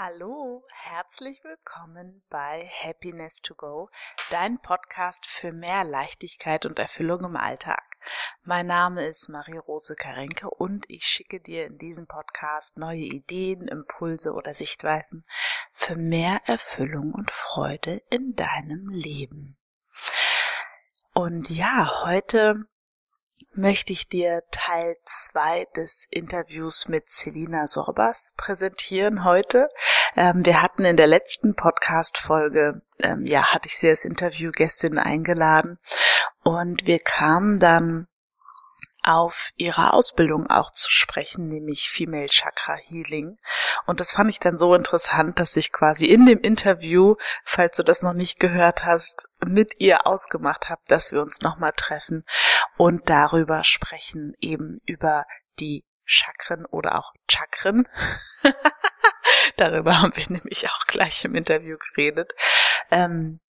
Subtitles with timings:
[0.00, 3.90] Hallo, herzlich willkommen bei Happiness to Go,
[4.30, 7.82] dein Podcast für mehr Leichtigkeit und Erfüllung im Alltag.
[8.44, 14.34] Mein Name ist Marie-Rose Karenke und ich schicke dir in diesem Podcast neue Ideen, Impulse
[14.34, 15.24] oder Sichtweisen
[15.72, 19.58] für mehr Erfüllung und Freude in deinem Leben.
[21.12, 22.68] Und ja, heute
[23.52, 29.68] möchte ich dir Teil 2 des Interviews mit Selina Sorbas präsentieren heute.
[30.16, 35.78] Ähm, wir hatten in der letzten Podcast-Folge, ähm, ja, hatte ich sie als Interviewgästin eingeladen
[36.42, 38.06] und wir kamen dann
[39.08, 43.38] auf ihre Ausbildung auch zu sprechen, nämlich Female Chakra Healing.
[43.86, 47.82] Und das fand ich dann so interessant, dass ich quasi in dem Interview, falls du
[47.82, 52.24] das noch nicht gehört hast, mit ihr ausgemacht habe, dass wir uns nochmal treffen
[52.76, 55.24] und darüber sprechen, eben über
[55.58, 57.88] die Chakren oder auch Chakren.
[59.56, 62.32] darüber haben wir nämlich auch gleich im Interview geredet.
[62.90, 63.40] Ähm,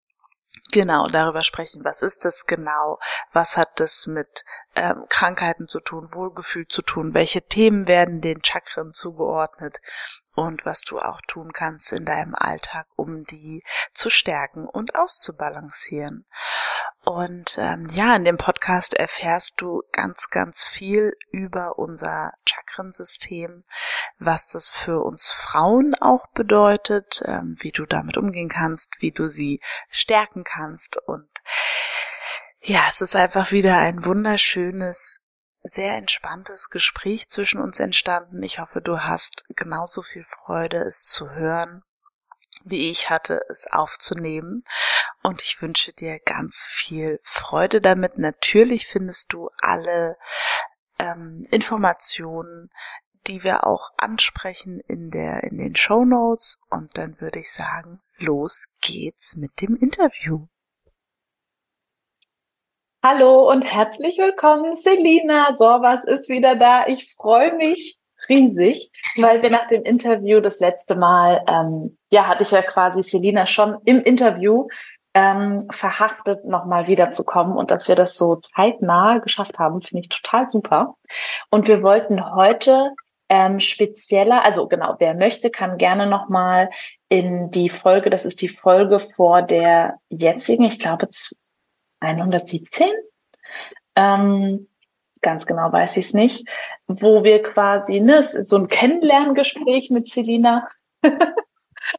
[0.72, 1.84] Genau, darüber sprechen.
[1.84, 2.98] Was ist das genau?
[3.32, 7.14] Was hat das mit ähm, Krankheiten zu tun, Wohlgefühl zu tun?
[7.14, 9.78] Welche Themen werden den Chakren zugeordnet?
[10.38, 16.26] Und was du auch tun kannst in deinem Alltag, um die zu stärken und auszubalancieren.
[17.04, 23.64] Und ähm, ja, in dem Podcast erfährst du ganz, ganz viel über unser Chakrensystem,
[24.20, 29.28] was das für uns Frauen auch bedeutet, ähm, wie du damit umgehen kannst, wie du
[29.28, 30.98] sie stärken kannst.
[31.04, 31.28] Und
[32.60, 35.20] ja, es ist einfach wieder ein wunderschönes,
[35.68, 38.42] sehr entspanntes Gespräch zwischen uns entstanden.
[38.42, 41.82] Ich hoffe, du hast genauso viel Freude, es zu hören
[42.64, 44.64] wie ich hatte, es aufzunehmen.
[45.22, 48.18] Und ich wünsche dir ganz viel Freude damit.
[48.18, 50.16] Natürlich findest du alle
[50.98, 52.70] ähm, Informationen,
[53.26, 56.60] die wir auch ansprechen in der in den Show Notes.
[56.70, 60.46] Und dann würde ich sagen, los geht's mit dem Interview.
[63.04, 64.74] Hallo und herzlich willkommen.
[64.74, 66.88] Selina Sorwas ist wieder da.
[66.88, 72.42] Ich freue mich riesig, weil wir nach dem Interview das letzte Mal, ähm, ja, hatte
[72.42, 74.66] ich ja quasi Selina schon im Interview
[75.14, 80.48] ähm, verhaftet, nochmal wiederzukommen und dass wir das so zeitnah geschafft haben, finde ich total
[80.48, 80.96] super.
[81.50, 82.94] Und wir wollten heute
[83.28, 86.70] ähm, spezieller, also genau, wer möchte, kann gerne nochmal
[87.08, 91.08] in die Folge, das ist die Folge vor der jetzigen, ich glaube
[92.00, 92.88] 117,
[93.96, 94.68] ähm,
[95.22, 96.48] ganz genau weiß ich es nicht,
[96.86, 100.68] wo wir quasi, ne, es ist so ein Kennenlerngespräch mit Selina.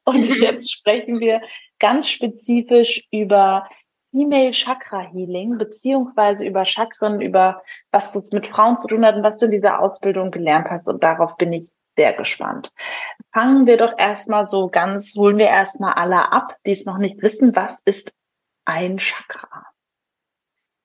[0.03, 1.41] Und jetzt sprechen wir
[1.79, 3.67] ganz spezifisch über
[4.11, 7.61] Female Chakra Healing, beziehungsweise über Chakren, über
[7.91, 10.87] was das mit Frauen zu tun hat und was du in dieser Ausbildung gelernt hast.
[10.87, 12.71] Und darauf bin ich sehr gespannt.
[13.33, 17.21] Fangen wir doch erstmal so ganz, holen wir erstmal alle ab, die es noch nicht
[17.21, 18.11] wissen, was ist
[18.66, 19.66] ein Chakra?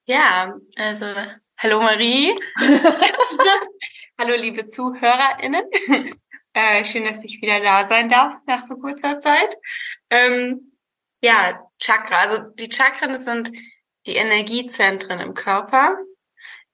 [0.07, 1.05] Ja, also
[1.57, 2.31] Hallo Marie.
[4.19, 5.63] Hallo liebe ZuhörerInnen.
[6.53, 9.57] Äh, schön, dass ich wieder da sein darf nach so kurzer Zeit.
[10.11, 10.73] Ähm,
[11.21, 12.19] ja, Chakra.
[12.19, 13.51] Also die Chakren das sind
[14.05, 15.97] die Energiezentren im Körper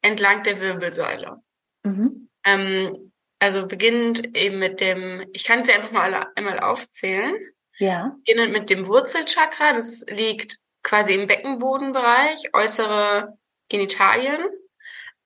[0.01, 1.37] entlang der Wirbelsäule.
[1.83, 2.29] Mhm.
[2.43, 7.35] Ähm, also beginnend eben mit dem, ich kann sie einfach mal einmal aufzählen.
[7.79, 8.13] Ja.
[8.25, 13.37] Beginnend mit dem Wurzelchakra, das liegt quasi im Beckenbodenbereich, äußere
[13.69, 14.45] Genitalien.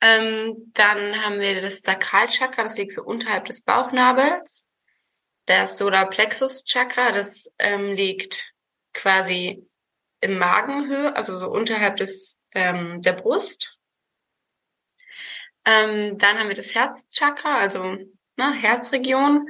[0.01, 4.65] Ähm, dann haben wir das Sakralchakra, das liegt so unterhalb des Bauchnabels.
[5.45, 8.53] Das Solarplexus-Chakra, das ähm, liegt
[8.93, 9.67] quasi
[10.21, 13.77] im Magenhöhe, also so unterhalb des ähm, der Brust.
[15.65, 17.83] Ähm, dann haben wir das Herzchakra, also
[18.37, 19.47] ne, Herzregion,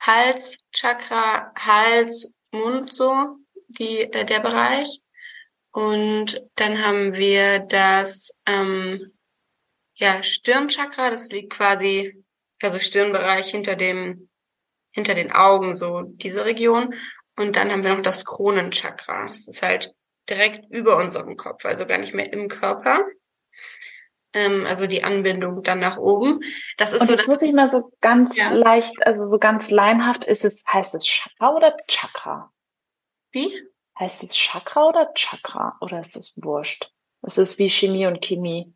[0.00, 3.36] Halschakra, Hals, Mund so,
[3.68, 5.00] die, äh, der Bereich.
[5.72, 9.12] Und dann haben wir das ähm,
[9.98, 12.24] ja, Stirnchakra, das liegt quasi,
[12.62, 14.28] also Stirnbereich hinter dem,
[14.92, 16.94] hinter den Augen, so diese Region.
[17.36, 19.26] Und dann haben wir noch das Kronenchakra.
[19.26, 19.92] Das ist halt
[20.28, 23.04] direkt über unserem Kopf, also gar nicht mehr im Körper.
[24.32, 26.40] Ähm, also die Anbindung dann nach oben.
[26.76, 27.16] Das ist Und so.
[27.16, 28.50] Das muss ich mal so ganz ja.
[28.50, 32.52] leicht, also so ganz leinhaft, ist es, heißt es Chakra oder Chakra?
[33.32, 33.52] Wie?
[33.98, 35.76] Heißt es Chakra oder Chakra?
[35.80, 36.90] Oder ist es wurscht?
[37.22, 38.72] Es ist wie Chemie und Chemie.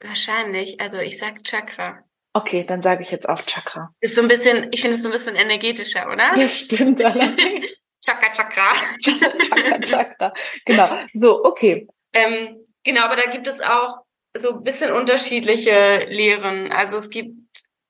[0.00, 0.80] Wahrscheinlich.
[0.80, 2.04] Also ich sag Chakra.
[2.34, 3.94] Okay, dann sage ich jetzt auch Chakra.
[4.00, 6.32] Ist so ein bisschen, ich finde es so ein bisschen energetischer, oder?
[6.36, 7.66] Das stimmt allerdings.
[8.04, 8.96] Chakra, Chakra.
[9.00, 10.34] Chakra, Chakra.
[10.64, 10.88] Genau.
[11.14, 11.88] So, okay.
[12.12, 14.04] Ähm, genau, aber da gibt es auch
[14.36, 16.70] so ein bisschen unterschiedliche Lehren.
[16.70, 17.34] Also es gibt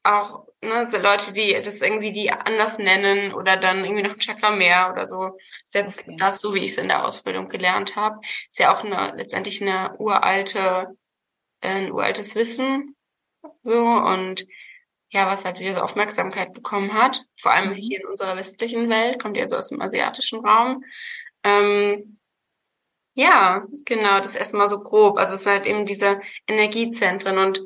[0.02, 4.20] auch ne, so Leute, die das irgendwie die anders nennen oder dann irgendwie noch ein
[4.20, 5.38] Chakra mehr oder so.
[5.66, 6.16] Ist jetzt okay.
[6.18, 8.20] das, so wie ich es in der Ausbildung gelernt habe.
[8.48, 10.96] Ist ja auch eine, letztendlich eine uralte,
[11.60, 12.96] äh, ein uraltes Wissen.
[13.62, 14.46] So und
[15.10, 17.22] ja, was halt wieder so Aufmerksamkeit bekommen hat.
[17.40, 17.74] Vor allem mhm.
[17.74, 20.84] hier in unserer westlichen Welt, kommt ja so aus dem asiatischen Raum.
[21.44, 22.18] Ähm,
[23.14, 25.18] ja, genau, das erstmal so grob.
[25.18, 27.60] Also es sind halt eben diese Energiezentren und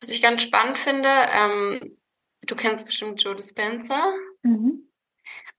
[0.00, 1.96] was ich ganz spannend finde, ähm,
[2.46, 4.12] du kennst bestimmt Joe Dispenza.
[4.42, 4.88] Mhm.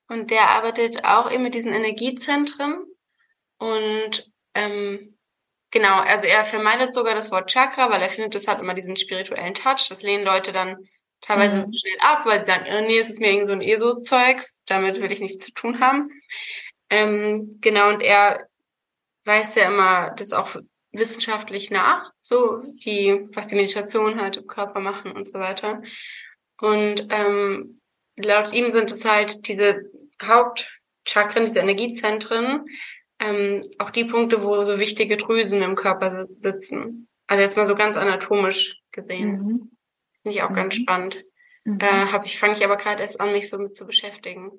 [0.08, 2.86] Und der arbeitet auch eben mit diesen Energiezentren.
[3.58, 5.18] Und ähm,
[5.72, 8.96] genau, also er vermeidet sogar das Wort Chakra, weil er findet, das hat immer diesen
[8.96, 9.88] spirituellen Touch.
[9.90, 10.78] Das lehnen Leute dann
[11.22, 11.62] teilweise mhm.
[11.62, 15.02] so schnell ab, weil sie sagen, nee, es ist mir irgendwie so ein ESO-Zeugs, damit
[15.02, 16.10] will ich nichts zu tun haben.
[16.90, 18.48] Ähm, genau, und er
[19.26, 20.56] weiß ja immer das auch
[20.92, 25.82] wissenschaftlich nach, so die, was die Meditation halt im Körper machen und so weiter.
[26.62, 27.82] Und ähm,
[28.16, 29.90] laut ihm sind es halt diese
[30.24, 32.66] Hauptchakren, diese Energiezentren,
[33.20, 37.08] ähm, auch die Punkte, wo so wichtige Drüsen im Körper sitzen.
[37.28, 39.32] Also jetzt mal so ganz anatomisch gesehen.
[39.32, 39.72] Mhm.
[40.22, 40.56] Finde ich auch mhm.
[40.56, 41.24] ganz spannend.
[41.64, 41.80] Mhm.
[41.80, 44.52] Äh, hab ich, fange ich aber gerade erst an, mich so mit zu beschäftigen.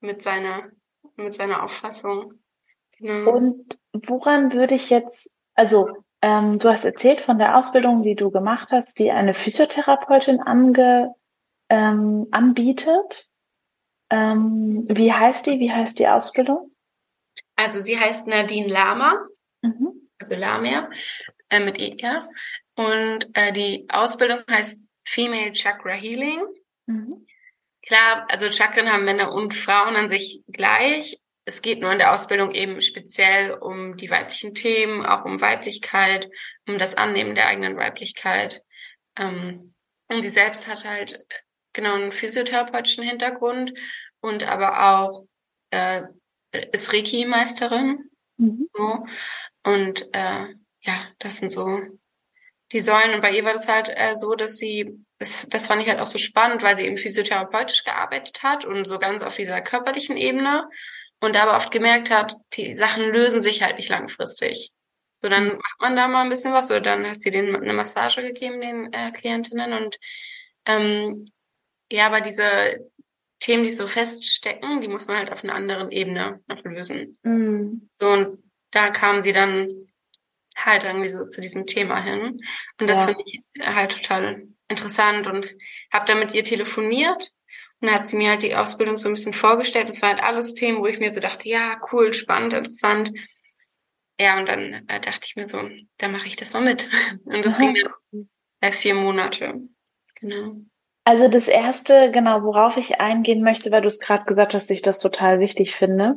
[0.00, 0.70] Mit seiner,
[1.16, 2.34] mit seiner Auffassung.
[2.98, 3.30] Genau.
[3.30, 5.88] Und woran würde ich jetzt also
[6.20, 11.14] ähm, du hast erzählt von der Ausbildung, die du gemacht hast, die eine Physiotherapeutin ange,
[11.74, 13.28] ähm, anbietet.
[14.10, 15.58] Ähm, wie heißt die?
[15.58, 16.70] Wie heißt die Ausbildung?
[17.56, 19.18] Also sie heißt Nadine Lama,
[19.62, 20.08] mhm.
[20.18, 20.88] also Lamia
[21.48, 22.28] äh, mit ER.
[22.76, 26.44] Und äh, die Ausbildung heißt Female Chakra Healing.
[26.86, 27.26] Mhm.
[27.82, 32.14] Klar, also Chakren haben Männer und Frauen an sich gleich, es geht nur in der
[32.14, 36.30] Ausbildung eben speziell um die weiblichen Themen, auch um Weiblichkeit,
[36.66, 38.62] um das Annehmen der eigenen Weiblichkeit.
[39.18, 39.74] Ähm,
[40.08, 41.18] und sie selbst hat halt
[41.74, 43.74] genau einen physiotherapeutischen Hintergrund
[44.20, 45.26] und aber auch
[45.70, 46.02] äh,
[46.72, 48.10] ist Reiki-Meisterin.
[48.38, 48.68] Mhm.
[48.72, 49.06] So.
[49.64, 50.46] Und äh,
[50.80, 51.80] ja, das sind so
[52.72, 53.14] die Säulen.
[53.14, 56.00] Und bei ihr war das halt äh, so, dass sie, das, das fand ich halt
[56.00, 60.16] auch so spannend, weil sie eben physiotherapeutisch gearbeitet hat und so ganz auf dieser körperlichen
[60.16, 60.68] Ebene
[61.20, 64.72] und aber oft gemerkt hat, die Sachen lösen sich halt nicht langfristig.
[65.22, 65.56] So, dann mhm.
[65.56, 68.60] macht man da mal ein bisschen was oder dann hat sie denen eine Massage gegeben,
[68.60, 69.98] den äh, Klientinnen und
[70.66, 71.26] ähm,
[71.90, 72.90] ja, aber diese
[73.40, 77.18] Themen, die so feststecken, die muss man halt auf einer anderen Ebene noch lösen.
[77.22, 77.88] Mhm.
[77.92, 78.38] So, und
[78.70, 79.68] da kam sie dann
[80.56, 82.40] halt irgendwie so zu diesem Thema hin.
[82.80, 83.06] Und das ja.
[83.06, 85.48] finde ich halt total interessant und
[85.92, 87.32] habe dann mit ihr telefoniert
[87.80, 89.88] und dann hat sie mir halt die Ausbildung so ein bisschen vorgestellt.
[89.88, 93.12] Das war halt alles Themen, wo ich mir so dachte, ja, cool, spannend, interessant.
[94.18, 95.60] Ja, und dann äh, dachte ich mir so,
[95.98, 96.88] da mache ich das mal mit.
[97.24, 97.64] Und das Aha.
[97.64, 98.28] ging dann
[98.60, 99.54] äh, vier Monate.
[100.14, 100.56] Genau.
[101.04, 104.80] Also das erste, genau, worauf ich eingehen möchte, weil du es gerade gesagt hast, ich
[104.80, 106.16] das total wichtig finde.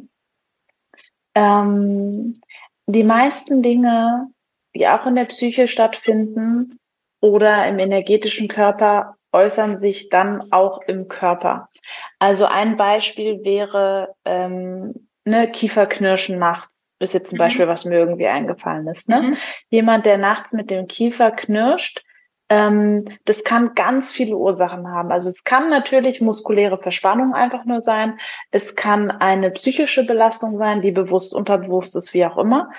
[1.36, 2.42] Ähm,
[2.86, 4.28] die meisten Dinge,
[4.74, 6.80] die auch in der Psyche stattfinden
[7.20, 11.70] oder im energetischen Körper, äußern sich dann auch im Körper.
[12.18, 16.90] Also ein Beispiel wäre ähm, ne, Kieferknirschen nachts.
[17.00, 17.40] Ist jetzt ein mhm.
[17.40, 19.10] Beispiel, was mir irgendwie eingefallen ist.
[19.10, 19.22] Ne?
[19.22, 19.38] Mhm.
[19.70, 22.04] Jemand, der nachts mit dem Kiefer knirscht,
[22.50, 25.12] das kann ganz viele Ursachen haben.
[25.12, 28.18] Also es kann natürlich muskuläre Verspannung einfach nur sein.
[28.52, 32.72] Es kann eine psychische Belastung sein, die bewusst, unterbewusst ist, wie auch immer.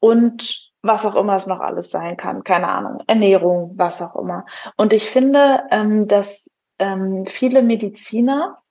[0.00, 4.44] Und was auch immer es noch alles sein kann, keine Ahnung, Ernährung, was auch immer.
[4.76, 6.50] Und ich finde, ähm, dass
[6.80, 8.61] ähm, viele Mediziner,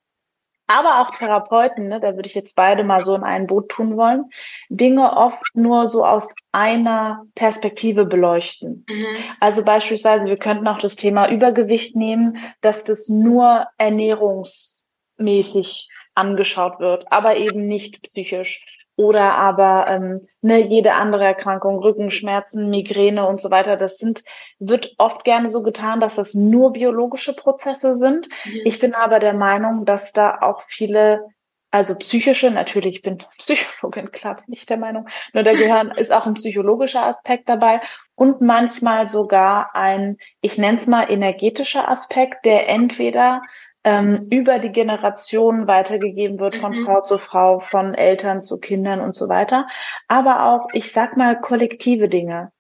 [0.72, 3.98] aber auch Therapeuten, ne, da würde ich jetzt beide mal so in ein Boot tun
[3.98, 4.25] wollen,
[4.70, 8.86] Dinge oft nur so aus einer Perspektive beleuchten.
[8.88, 9.16] Mhm.
[9.40, 17.12] Also beispielsweise, wir könnten auch das Thema Übergewicht nehmen, dass das nur ernährungsmäßig angeschaut wird,
[17.12, 23.50] aber eben nicht psychisch oder aber ähm, ne, jede andere Erkrankung, Rückenschmerzen, Migräne und so
[23.50, 24.24] weiter, das sind,
[24.60, 28.27] wird oft gerne so getan, dass das nur biologische Prozesse sind.
[28.45, 28.62] Mhm.
[28.65, 31.25] Ich bin aber der Meinung, dass da auch viele,
[31.71, 36.12] also psychische, natürlich, ich bin Psychologin, klar bin ich der Meinung, nur da gehören, ist
[36.12, 37.79] auch ein psychologischer Aspekt dabei
[38.15, 43.41] und manchmal sogar ein, ich nenne es mal energetischer Aspekt, der entweder
[43.83, 46.85] ähm, über die Generation weitergegeben wird von mhm.
[46.85, 49.67] Frau zu Frau, von Eltern zu Kindern und so weiter.
[50.07, 52.51] Aber auch, ich sag mal, kollektive Dinge.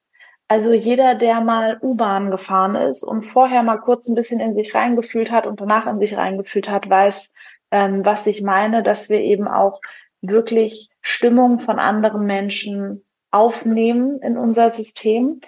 [0.47, 4.75] Also jeder, der mal U-Bahn gefahren ist und vorher mal kurz ein bisschen in sich
[4.75, 7.33] reingefühlt hat und danach in sich reingefühlt hat, weiß,
[7.71, 9.79] ähm, was ich meine, dass wir eben auch
[10.21, 15.39] wirklich Stimmung von anderen Menschen aufnehmen in unser System.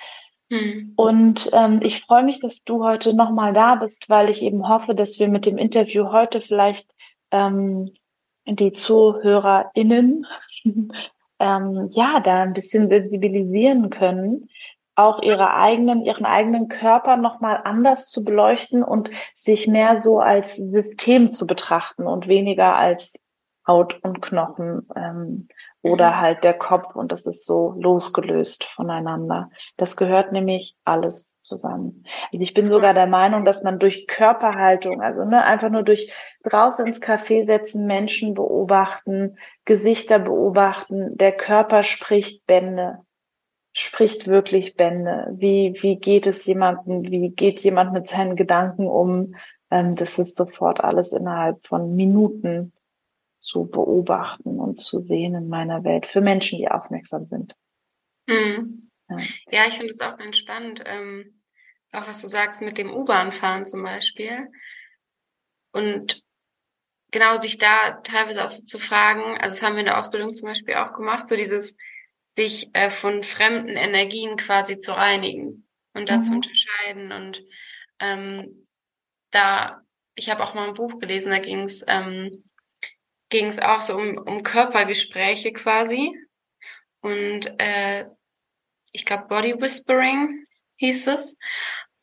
[0.49, 0.93] Mhm.
[0.95, 4.95] Und ähm, ich freue mich, dass du heute nochmal da bist, weil ich eben hoffe,
[4.95, 6.93] dass wir mit dem Interview heute vielleicht
[7.31, 7.91] ähm,
[8.45, 10.25] die ZuhörerInnen
[11.39, 14.49] ähm, ja da ein bisschen sensibilisieren können,
[14.95, 20.55] auch ihre eigenen, ihren eigenen Körper nochmal anders zu beleuchten und sich mehr so als
[20.55, 23.15] System zu betrachten und weniger als
[23.65, 25.39] Haut und Knochen ähm,
[25.83, 26.21] oder mhm.
[26.21, 29.49] halt der Kopf und das ist so losgelöst voneinander.
[29.77, 32.05] Das gehört nämlich alles zusammen.
[32.31, 36.11] Also ich bin sogar der Meinung, dass man durch Körperhaltung, also ne, einfach nur durch
[36.43, 42.99] draußen ins Café setzen, Menschen beobachten, Gesichter beobachten, der Körper spricht Bände,
[43.73, 45.27] spricht wirklich Bände.
[45.33, 49.35] Wie, wie geht es jemandem, wie geht jemand mit seinen Gedanken um?
[49.69, 52.71] Ähm, das ist sofort alles innerhalb von Minuten
[53.43, 57.55] zu beobachten und zu sehen in meiner Welt für Menschen, die aufmerksam sind.
[58.27, 58.89] Mhm.
[59.09, 59.17] Ja.
[59.51, 59.67] ja.
[59.67, 61.41] ich finde es auch ganz spannend, ähm,
[61.91, 64.49] auch was du sagst mit dem U-Bahn-Fahren zum Beispiel.
[65.73, 66.23] Und
[67.11, 70.33] genau sich da teilweise auch so zu fragen, also das haben wir in der Ausbildung
[70.33, 71.75] zum Beispiel auch gemacht, so dieses
[72.35, 76.23] sich äh, von fremden Energien quasi zu reinigen und da mhm.
[76.23, 77.11] zu unterscheiden.
[77.11, 77.43] Und
[77.99, 78.67] ähm,
[79.31, 79.81] da,
[80.15, 82.45] ich habe auch mal ein Buch gelesen, da ging es ähm,
[83.33, 86.15] ging es auch so um, um Körpergespräche quasi.
[87.01, 88.05] Und äh,
[88.91, 91.35] ich glaube Body Whispering hieß es.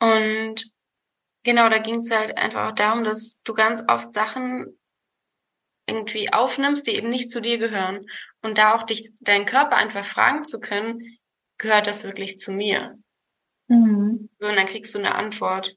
[0.01, 0.57] Und
[1.45, 4.77] genau, da ging es halt einfach auch darum, dass du ganz oft Sachen
[5.87, 8.05] irgendwie aufnimmst, die eben nicht zu dir gehören.
[8.43, 11.17] Und da auch dich, deinen Körper einfach fragen zu können,
[11.59, 12.99] gehört das wirklich zu mir?
[13.69, 14.31] Mhm.
[14.41, 15.77] So, und dann kriegst du eine Antwort.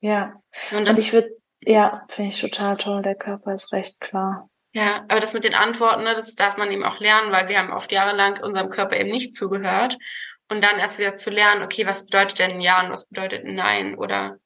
[0.00, 0.42] Ja.
[0.72, 1.30] Und, das, und ich würde,
[1.62, 3.00] ja, finde ich total toll.
[3.00, 4.49] Der Körper ist recht klar.
[4.72, 7.58] Ja, aber das mit den Antworten, ne, das darf man eben auch lernen, weil wir
[7.58, 9.98] haben oft jahrelang unserem Körper eben nicht zugehört.
[10.48, 13.96] Und dann erst wieder zu lernen, okay, was bedeutet denn Ja und was bedeutet Nein?
[13.96, 14.38] Oder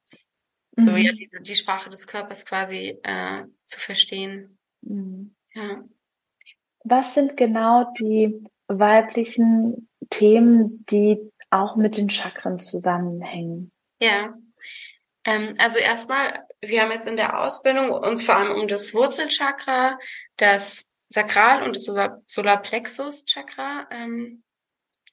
[0.77, 0.85] mhm.
[0.87, 4.59] so, ja, diese, die Sprache des Körpers quasi äh, zu verstehen.
[4.83, 5.35] Mhm.
[5.55, 5.85] Ja.
[6.85, 11.19] Was sind genau die weiblichen Themen, die
[11.51, 13.73] auch mit den Chakren zusammenhängen?
[14.01, 14.35] Ja,
[15.59, 19.99] also erstmal, wir haben jetzt in der Ausbildung uns vor allem um das Wurzelchakra,
[20.37, 21.85] das Sakral und das
[22.27, 24.43] Solarplexus-Chakra ähm,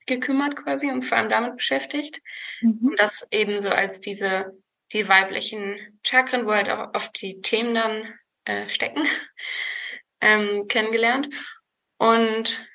[0.06, 2.22] gekümmert quasi, uns vor allem damit beschäftigt.
[2.62, 2.80] Mhm.
[2.82, 4.52] Und das eben so als diese,
[4.92, 8.14] die weiblichen Chakren, wo halt auch oft die Themen dann
[8.46, 9.08] äh, stecken,
[10.22, 11.30] ähm, kennengelernt.
[11.98, 12.68] Und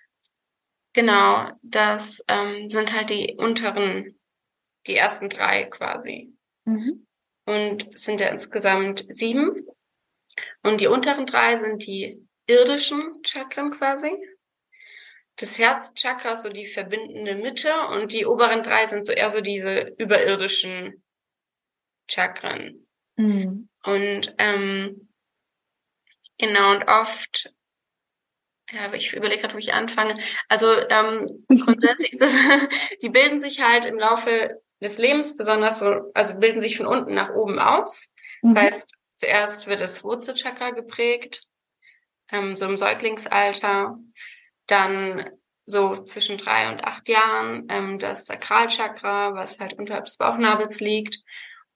[0.95, 4.19] genau, das ähm, sind halt die unteren,
[4.87, 6.33] die ersten drei quasi.
[6.64, 7.05] Mhm
[7.47, 9.67] und es sind ja insgesamt sieben.
[10.62, 14.12] Und die unteren drei sind die irdischen Chakren quasi.
[15.37, 19.41] Das Herzchakra ist so die verbindende Mitte und die oberen drei sind so eher so
[19.41, 21.05] diese überirdischen
[22.11, 22.87] Chakren.
[23.17, 23.69] Mhm.
[23.85, 25.09] Und ähm,
[26.38, 27.53] genau, und oft,
[28.73, 30.19] ja, ich überlege gerade, wo ich anfange.
[30.49, 32.33] Also ähm, grundsätzlich ist das,
[33.03, 37.14] die bilden sich halt im Laufe des Lebens besonders so, also bilden sich von unten
[37.14, 38.09] nach oben aus.
[38.42, 38.59] Das mhm.
[38.59, 41.42] heißt, zuerst wird das Wurzelchakra geprägt,
[42.30, 43.99] ähm, so im Säuglingsalter,
[44.66, 45.30] dann
[45.64, 51.18] so zwischen drei und acht Jahren ähm, das Sakralchakra, was halt unterhalb des Bauchnabels liegt,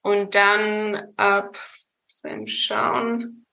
[0.02, 1.58] und dann ab,
[2.06, 3.46] so im Schauen,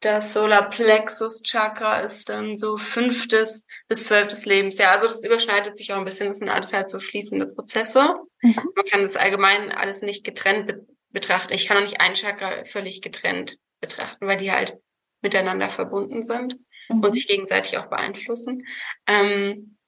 [0.00, 4.92] das Solarplexus Chakra ist dann so fünftes bis zwölftes Lebensjahr.
[4.92, 6.28] Also das überschneidet sich auch ein bisschen.
[6.28, 8.14] Das sind alles halt so fließende Prozesse.
[8.42, 8.60] Mhm.
[8.74, 11.54] Man kann das allgemein alles nicht getrennt be betrachten.
[11.54, 14.76] Ich kann auch nicht ein Chakra völlig getrennt betrachten, weil die halt
[15.22, 16.56] miteinander verbunden sind
[16.90, 17.02] mhm.
[17.02, 18.66] und sich gegenseitig auch beeinflussen.
[19.06, 19.78] Ähm,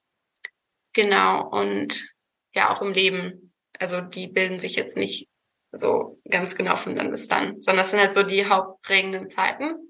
[0.95, 1.47] genau.
[1.51, 2.03] Und
[2.55, 3.53] ja, auch im Leben.
[3.79, 5.29] Also die bilden sich jetzt nicht
[5.71, 9.88] so ganz genau von dann bis dann, sondern das sind halt so die hauptprägenden Zeiten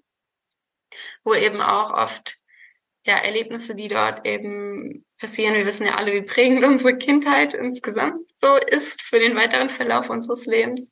[1.25, 2.37] wo eben auch oft
[3.05, 5.55] ja Erlebnisse, die dort eben passieren.
[5.55, 10.09] Wir wissen ja alle, wie prägend unsere Kindheit insgesamt so ist für den weiteren Verlauf
[10.11, 10.91] unseres Lebens.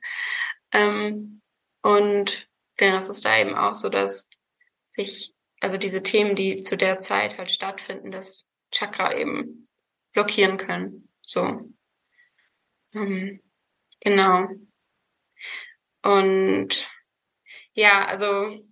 [0.73, 1.41] Ähm,
[1.83, 4.29] und genau, es ist da eben auch so, dass
[4.91, 9.69] sich, also diese Themen, die zu der Zeit halt stattfinden, das Chakra eben
[10.13, 11.09] blockieren können.
[11.23, 11.73] So.
[12.95, 13.41] Ähm,
[14.01, 14.49] genau.
[16.03, 16.91] Und
[17.75, 18.65] ja, also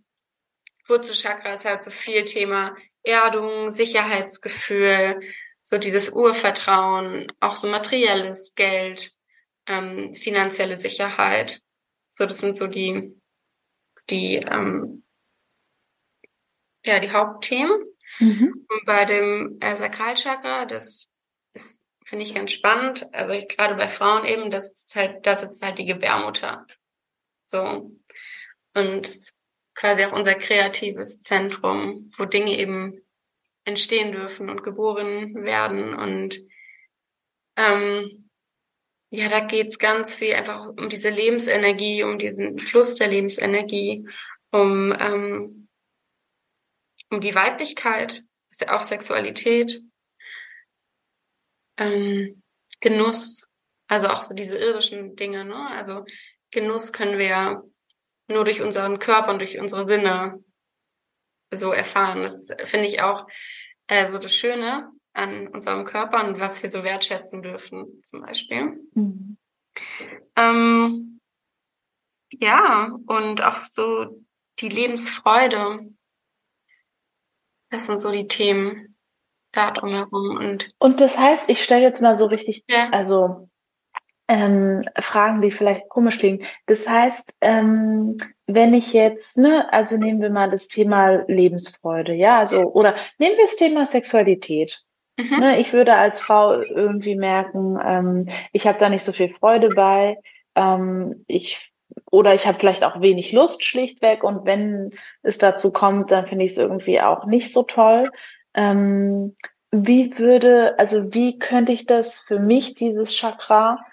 [0.88, 5.20] Wurzelchakra ist halt so viel Thema Erdung, Sicherheitsgefühl,
[5.62, 9.12] so dieses Urvertrauen, auch so materielles Geld,
[9.66, 11.60] ähm, finanzielle Sicherheit.
[12.10, 13.14] So, das sind so die,
[14.10, 15.04] die, ähm,
[16.84, 17.84] ja, die Hauptthemen.
[18.18, 18.66] Mhm.
[18.68, 21.10] Und bei dem äh, Sakralchakra, das
[21.54, 23.12] ist finde ich ganz spannend.
[23.12, 26.66] Also ich, gerade bei Frauen eben, das ist halt, da sitzt halt die Gebärmutter.
[27.44, 27.90] So.
[28.74, 29.32] Und das
[29.74, 33.00] quasi auch unser kreatives Zentrum, wo Dinge eben
[33.64, 35.94] entstehen dürfen und geboren werden.
[35.94, 36.38] Und
[37.56, 38.30] ähm,
[39.10, 44.08] ja, da geht's ganz viel einfach um diese Lebensenergie, um diesen Fluss der Lebensenergie,
[44.50, 45.68] um, ähm,
[47.10, 49.80] um die Weiblichkeit, ist ja auch Sexualität,
[51.76, 52.42] ähm,
[52.80, 53.46] Genuss,
[53.88, 55.68] also auch so diese irdischen Dinge, ne?
[55.70, 56.04] Also
[56.50, 57.64] Genuss können wir
[58.28, 60.42] nur durch unseren Körper und durch unsere Sinne
[61.52, 62.22] so erfahren.
[62.22, 63.26] Das finde ich auch
[63.86, 68.80] äh, so das Schöne an unserem Körper und was wir so wertschätzen dürfen, zum Beispiel.
[68.94, 69.36] Mhm.
[70.36, 71.20] Ähm,
[72.32, 74.24] ja, und auch so
[74.58, 75.90] die Lebensfreude.
[77.70, 78.96] Das sind so die Themen
[79.52, 80.36] da drumherum.
[80.36, 82.88] Und, und das heißt, ich stelle jetzt mal so richtig, ja.
[82.90, 83.48] also
[84.28, 86.44] ähm, Fragen, die vielleicht komisch klingen.
[86.66, 88.16] Das heißt, ähm,
[88.46, 93.36] wenn ich jetzt, ne, also nehmen wir mal das Thema Lebensfreude, ja, also, oder nehmen
[93.36, 94.82] wir das Thema Sexualität.
[95.16, 95.40] Mhm.
[95.40, 99.68] Ne, ich würde als Frau irgendwie merken, ähm, ich habe da nicht so viel Freude
[99.70, 100.18] bei,
[100.56, 101.72] ähm, ich
[102.10, 104.90] oder ich habe vielleicht auch wenig Lust schlichtweg und wenn
[105.22, 108.10] es dazu kommt, dann finde ich es irgendwie auch nicht so toll.
[108.54, 109.36] Ähm,
[109.70, 113.84] wie würde, also wie könnte ich das für mich, dieses Chakra,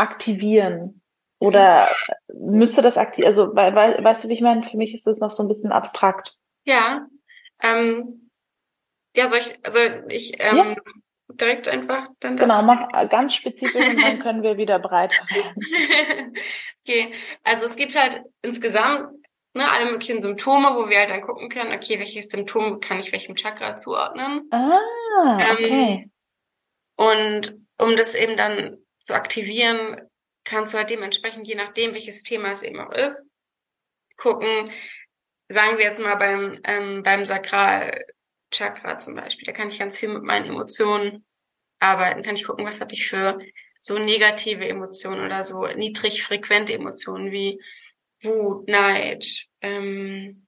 [0.00, 1.02] aktivieren?
[1.38, 1.94] Oder
[2.34, 4.62] müsste das aktiv, also we we weißt du, wie ich meine?
[4.62, 6.36] Für mich ist das noch so ein bisschen abstrakt.
[6.64, 7.06] Ja.
[7.62, 8.30] Ähm,
[9.16, 9.78] ja, soll ich, also
[10.08, 10.74] ich ähm, ja.
[11.28, 12.36] direkt einfach dann.
[12.36, 16.34] Genau, mach ganz spezifisch und dann können wir wieder breiter werden.
[16.82, 19.10] okay, also es gibt halt insgesamt
[19.54, 23.12] ne, alle möglichen Symptome, wo wir halt dann gucken können, okay, welches Symptom kann ich
[23.12, 24.48] welchem Chakra zuordnen.
[24.50, 25.70] Ah, ähm, okay.
[25.70, 26.10] Ähm,
[26.96, 30.00] und um das eben dann zu aktivieren,
[30.44, 33.22] kannst du halt dementsprechend, je nachdem, welches Thema es eben auch ist,
[34.16, 34.70] gucken,
[35.48, 40.08] sagen wir jetzt mal beim, ähm, beim Sakralchakra zum Beispiel, da kann ich ganz viel
[40.10, 41.24] mit meinen Emotionen
[41.78, 43.38] arbeiten, kann ich gucken, was habe ich für
[43.80, 47.60] so negative Emotionen oder so niedrig frequente Emotionen wie
[48.22, 50.46] Wut, Neid, ähm,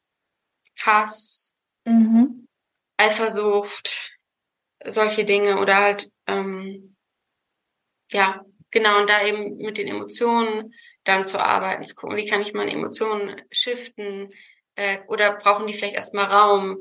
[0.79, 2.47] Hass, mhm.
[2.99, 4.13] Eifersucht,
[4.85, 6.97] solche Dinge oder halt ähm,
[8.11, 12.43] ja Genau, und da eben mit den Emotionen dann zu arbeiten, zu gucken, wie kann
[12.43, 14.33] ich meine Emotionen shiften
[14.77, 16.79] äh, oder brauchen die vielleicht erstmal Raum.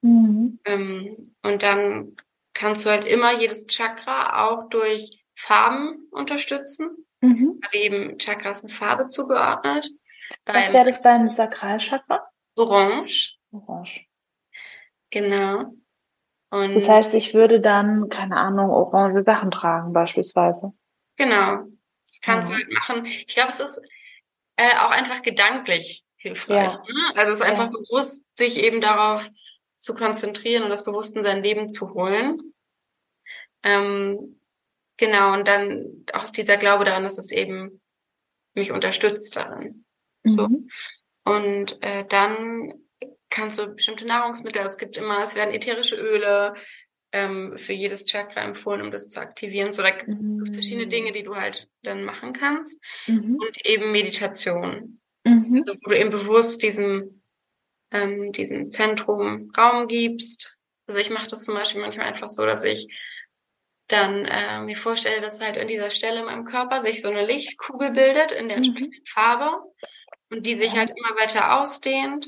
[0.00, 0.58] Mhm.
[0.64, 2.16] Ähm, und dann
[2.54, 7.06] kannst du halt immer jedes Chakra auch durch Farben unterstützen.
[7.20, 7.60] Mhm.
[7.62, 9.90] Also eben Chakras eine Farbe zugeordnet.
[10.46, 12.26] Was wäre das beim Sakralchakra?
[12.56, 13.36] Orange.
[13.50, 14.06] Orange.
[15.10, 15.74] Genau.
[16.50, 20.72] Und das heißt, ich würde dann, keine Ahnung, orange Sachen tragen beispielsweise.
[21.16, 21.64] Genau.
[22.06, 22.56] Das kannst ja.
[22.56, 23.06] du halt machen.
[23.06, 23.80] Ich glaube, es ist
[24.56, 26.56] äh, auch einfach gedanklich hilfreich.
[26.56, 26.84] Ja.
[26.86, 27.12] Ne?
[27.16, 27.70] Also es ist einfach ja.
[27.70, 29.30] bewusst, sich eben darauf
[29.78, 32.54] zu konzentrieren und das Bewusst in sein Leben zu holen.
[33.62, 34.40] Ähm,
[34.96, 37.82] genau, und dann auch dieser Glaube daran, dass es eben
[38.54, 39.84] mich unterstützt darin.
[40.22, 40.36] Mhm.
[40.36, 40.48] So.
[41.30, 42.74] Und äh, dann
[43.30, 46.54] kannst du bestimmte Nahrungsmittel, es gibt immer, es werden ätherische Öle,
[47.14, 49.72] ähm, für jedes Chakra empfohlen, um das zu aktivieren.
[49.72, 50.52] So, da gibt es mhm.
[50.52, 52.76] verschiedene Dinge, die du halt dann machen kannst.
[53.06, 53.36] Mhm.
[53.36, 55.00] Und eben Meditation.
[55.24, 55.54] Mhm.
[55.54, 57.22] Also, wo du eben bewusst diesem,
[57.92, 60.56] ähm, diesem Zentrum Raum gibst.
[60.88, 62.92] Also ich mache das zum Beispiel manchmal einfach so, dass ich
[63.86, 67.24] dann äh, mir vorstelle, dass halt an dieser Stelle in meinem Körper sich so eine
[67.24, 68.64] Lichtkugel bildet in der mhm.
[68.64, 69.50] entsprechenden Farbe
[70.30, 72.26] und die sich halt immer weiter ausdehnt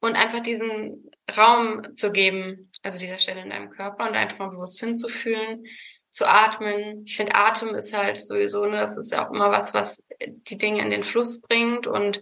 [0.00, 4.50] und einfach diesen Raum zu geben, also dieser Stelle in deinem Körper und einfach mal
[4.50, 5.64] bewusst hinzufühlen,
[6.10, 7.04] zu atmen.
[7.04, 10.58] Ich finde, Atem ist halt sowieso, ne, das ist ja auch immer was, was die
[10.58, 12.20] Dinge in den Fluss bringt und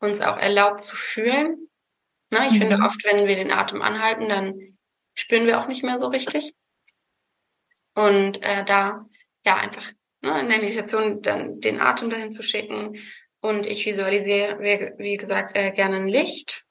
[0.00, 1.68] uns auch erlaubt zu fühlen.
[2.30, 2.58] Ne, ich mhm.
[2.58, 4.78] finde oft, wenn wir den Atem anhalten, dann
[5.14, 6.54] spüren wir auch nicht mehr so richtig.
[7.94, 9.06] Und äh, da
[9.44, 12.98] ja einfach ne, in der Meditation dann den Atem dahin zu schicken.
[13.40, 16.66] Und ich visualisiere, wie, wie gesagt, äh, gerne ein Licht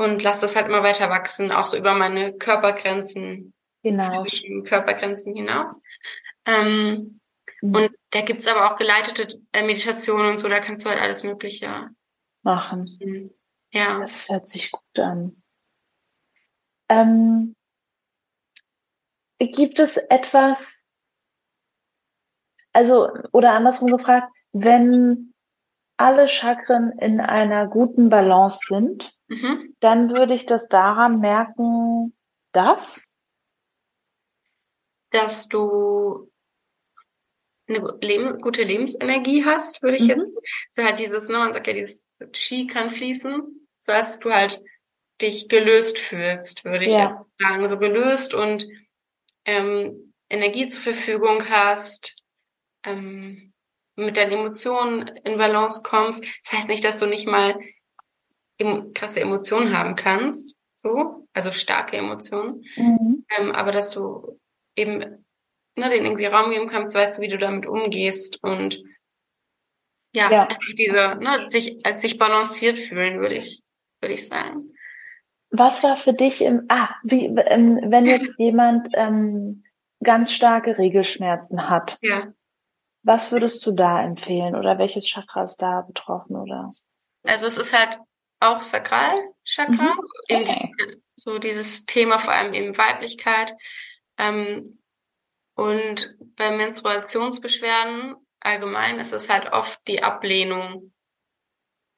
[0.00, 4.42] und lasse das halt immer weiter wachsen, auch so über meine Körpergrenzen, hinaus.
[4.64, 5.74] Körpergrenzen hinaus.
[6.46, 7.20] Ähm,
[7.60, 7.74] mhm.
[7.74, 11.22] Und da gibt's aber auch geleitete äh, Meditationen und so, da kannst du halt alles
[11.22, 11.90] Mögliche
[12.42, 12.96] machen.
[12.98, 13.34] Mhm.
[13.72, 14.00] Ja.
[14.00, 15.42] Das hört sich gut an.
[16.88, 17.54] Ähm,
[19.38, 20.82] gibt es etwas,
[22.72, 25.29] also, oder andersrum gefragt, wenn
[26.00, 29.74] alle Chakren in einer guten Balance sind, mhm.
[29.80, 32.16] dann würde ich das daran merken,
[32.52, 33.10] dass
[35.10, 36.30] dass du
[37.68, 37.80] eine
[38.38, 40.10] gute Lebensenergie hast, würde ich mhm.
[40.10, 40.32] jetzt.
[40.70, 42.02] So halt dieses, ne, man sagt ja, dieses
[42.34, 44.60] Ski kann fließen, so dass du halt
[45.20, 47.10] dich gelöst fühlst, würde ich ja.
[47.10, 47.68] jetzt sagen.
[47.68, 48.66] So gelöst und
[49.44, 52.22] ähm, Energie zur Verfügung hast,
[52.84, 53.49] ähm,
[54.04, 56.24] mit deinen Emotionen in Balance kommst.
[56.44, 57.58] Das heißt nicht, dass du nicht mal
[58.94, 63.24] krasse Emotionen haben kannst, so, also starke Emotionen, mhm.
[63.38, 64.38] ähm, aber dass du
[64.76, 65.24] eben
[65.76, 68.82] ne, den irgendwie Raum geben kannst, weißt du, wie du damit umgehst und
[70.12, 70.48] ja, ja.
[70.76, 73.62] diese, ne, sich, als sich balanciert fühlen, würde ich,
[74.00, 74.74] würde ich sagen.
[75.50, 79.60] Was war für dich im, ah, wie, ähm, wenn jetzt jemand ähm,
[80.02, 82.32] ganz starke Regelschmerzen hat, ja.
[83.02, 86.70] Was würdest du da empfehlen oder welches Chakra ist da betroffen oder?
[87.24, 87.98] Also es ist halt
[88.40, 90.00] auch Sakralchakra, mhm.
[90.30, 90.74] okay.
[91.16, 93.52] so dieses Thema vor allem eben Weiblichkeit.
[94.18, 94.78] Ähm,
[95.54, 100.92] und bei Menstruationsbeschwerden allgemein ist es halt oft die Ablehnung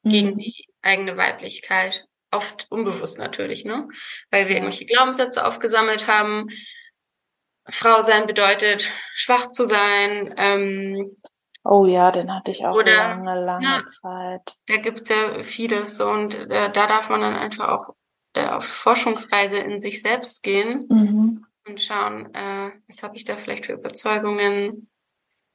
[0.03, 0.11] mhm.
[0.11, 2.05] gegen die eigene Weiblichkeit.
[2.33, 3.89] Oft unbewusst natürlich, ne?
[4.31, 6.49] Weil wir irgendwelche Glaubenssätze aufgesammelt haben.
[7.69, 11.17] Frau sein bedeutet, schwach zu sein, ähm,
[11.65, 14.57] Oh ja, den hatte ich auch Oder, lange, lange ja, Zeit.
[14.67, 17.95] Da gibt es ja vieles und äh, da darf man dann einfach auch
[18.35, 21.47] äh, auf Forschungsreise in sich selbst gehen mhm.
[21.67, 24.91] und schauen, äh, was habe ich da vielleicht für Überzeugungen,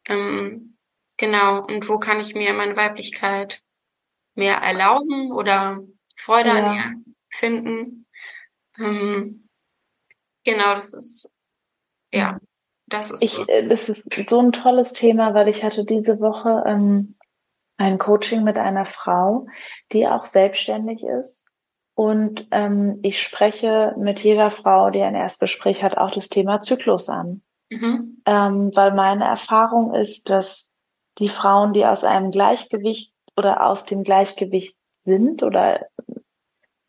[0.08, 0.78] ähm,
[1.18, 3.62] genau, und wo kann ich mir meine Weiblichkeit
[4.34, 5.80] mehr erlauben oder
[6.16, 6.56] Freude ja.
[6.56, 8.08] an ihr finden.
[8.78, 9.50] Ähm,
[10.46, 11.30] genau, das ist
[12.12, 12.40] ja.
[12.90, 13.46] Das ist, ich, so.
[13.48, 17.16] Äh, das ist so ein tolles Thema, weil ich hatte diese Woche ähm,
[17.78, 19.48] ein Coaching mit einer Frau,
[19.92, 21.48] die auch selbstständig ist.
[21.96, 27.10] Und ähm, ich spreche mit jeder Frau, die ein Erstgespräch hat, auch das Thema Zyklus
[27.10, 27.42] an.
[27.70, 28.22] Mhm.
[28.26, 30.70] Ähm, weil meine Erfahrung ist, dass
[31.20, 35.88] die Frauen, die aus einem Gleichgewicht oder aus dem Gleichgewicht sind oder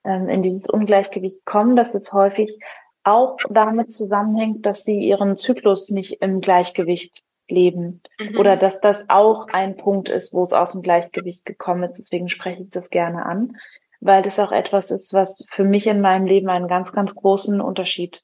[0.04, 2.58] ähm, in dieses Ungleichgewicht kommen, dass es häufig
[3.04, 8.38] auch damit zusammenhängt, dass sie ihren Zyklus nicht im Gleichgewicht leben mhm.
[8.38, 11.94] oder dass das auch ein Punkt ist, wo es aus dem Gleichgewicht gekommen ist.
[11.94, 13.56] Deswegen spreche ich das gerne an,
[14.00, 17.60] weil das auch etwas ist, was für mich in meinem Leben einen ganz, ganz großen
[17.60, 18.22] Unterschied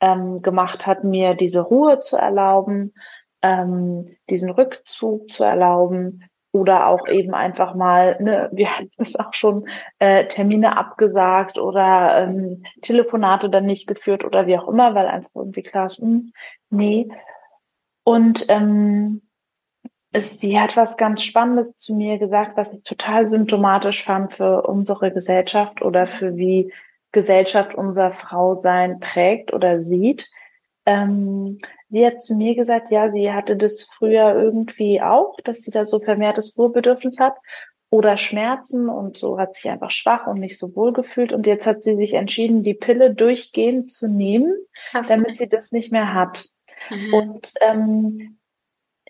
[0.00, 2.94] ähm, gemacht hat, mir diese Ruhe zu erlauben,
[3.42, 9.34] ähm, diesen Rückzug zu erlauben, oder auch eben einfach mal, ne, wir hatten es auch
[9.34, 15.06] schon, äh, Termine abgesagt oder ähm, Telefonate dann nicht geführt oder wie auch immer, weil
[15.06, 16.32] einfach irgendwie klar ist, mh, hm,
[16.70, 17.08] nee.
[18.04, 19.22] Und ähm,
[20.12, 24.62] es, sie hat was ganz Spannendes zu mir gesagt, was ich total symptomatisch fand für
[24.62, 26.72] unsere Gesellschaft oder für wie
[27.12, 30.30] Gesellschaft unser Frausein prägt oder sieht.
[30.84, 31.58] Ähm,
[31.90, 35.84] sie hat zu mir gesagt, ja, sie hatte das früher irgendwie auch, dass sie da
[35.84, 37.34] so vermehrtes Ruhebedürfnis hat
[37.92, 41.66] oder Schmerzen und so hat sich einfach schwach und nicht so wohl gefühlt und jetzt
[41.66, 44.54] hat sie sich entschieden, die Pille durchgehend zu nehmen,
[44.94, 46.46] Hast damit sie das nicht mehr hat.
[46.88, 47.14] Mhm.
[47.14, 48.38] Und ähm,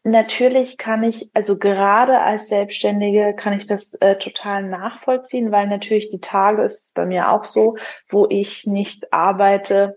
[0.02, 6.10] natürlich kann ich, also gerade als Selbstständige kann ich das äh, total nachvollziehen, weil natürlich
[6.10, 7.76] die Tage ist bei mir auch so,
[8.10, 9.96] wo ich nicht arbeite,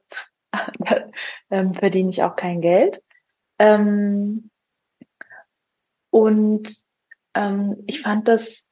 [1.50, 3.02] ähm, verdiene ich auch kein Geld.
[3.60, 4.50] Ähm,
[6.10, 6.84] und
[7.34, 8.64] ähm, ich fand das,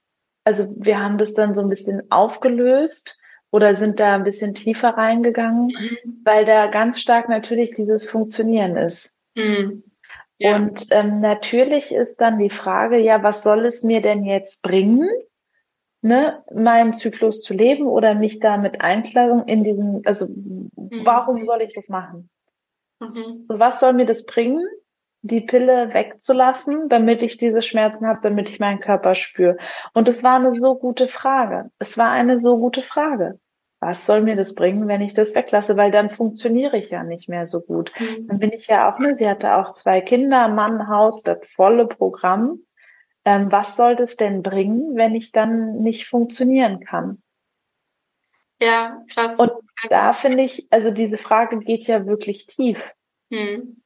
[0.43, 3.19] also wir haben das dann so ein bisschen aufgelöst
[3.51, 6.21] oder sind da ein bisschen tiefer reingegangen, mhm.
[6.23, 9.15] weil da ganz stark natürlich dieses Funktionieren ist.
[9.35, 9.83] Mhm.
[10.39, 10.55] Ja.
[10.55, 15.07] Und ähm, natürlich ist dann die Frage, ja, was soll es mir denn jetzt bringen,
[16.03, 20.69] ne, meinen Zyklus zu leben oder mich da mit Einklassung in diesen, also mhm.
[21.03, 22.29] warum soll ich das machen?
[22.99, 23.43] Mhm.
[23.43, 24.65] So, was soll mir das bringen,
[25.21, 29.57] die Pille wegzulassen, damit ich diese Schmerzen habe, damit ich meinen Körper spüre?
[29.93, 31.71] Und es war eine so gute Frage.
[31.79, 33.39] Es war eine so gute Frage.
[33.79, 35.77] Was soll mir das bringen, wenn ich das weglasse?
[35.77, 37.93] Weil dann funktioniere ich ja nicht mehr so gut.
[37.97, 38.27] Mhm.
[38.27, 41.87] Dann bin ich ja auch, ne, sie hatte auch zwei Kinder, Mann, Haus, das volle
[41.87, 42.59] Programm
[43.25, 47.21] ähm, was soll das denn bringen, wenn ich dann nicht funktionieren kann?
[48.61, 49.39] Ja, krass.
[49.39, 49.51] Und
[49.89, 52.93] da finde ich, also diese Frage geht ja wirklich tief.
[53.31, 53.81] Hm.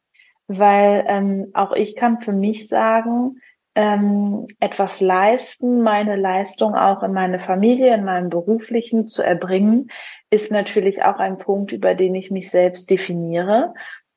[0.48, 3.42] Weil ähm, auch ich kann für mich sagen,
[3.76, 9.92] ähm, etwas leisten, meine Leistung auch in meine Familie, in meinem beruflichen zu erbringen,
[10.32, 13.74] ist natürlich auch ein Punkt, über den ich mich selbst definiere.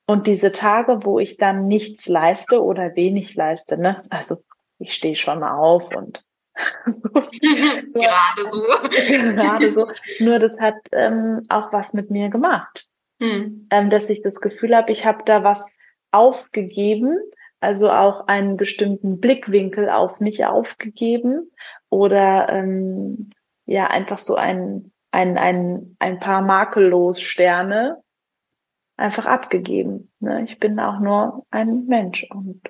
[0.06, 4.00] Und diese Tage, wo ich dann nichts leiste oder wenig leiste, ne?
[4.10, 4.38] also
[4.80, 6.24] ich stehe schon auf und
[7.14, 8.62] gerade so.
[9.34, 9.88] gerade so.
[10.18, 12.88] Nur das hat ähm, auch was mit mir gemacht.
[13.20, 13.68] Hm.
[13.70, 15.72] Ähm, dass ich das Gefühl habe, ich habe da was
[16.10, 17.18] aufgegeben,
[17.60, 21.50] also auch einen bestimmten Blickwinkel auf mich aufgegeben
[21.90, 23.30] oder ähm,
[23.66, 28.02] ja einfach so ein ein ein ein paar makellos Sterne
[28.96, 30.10] einfach abgegeben.
[30.20, 30.42] Ne?
[30.42, 32.62] Ich bin auch nur ein Mensch und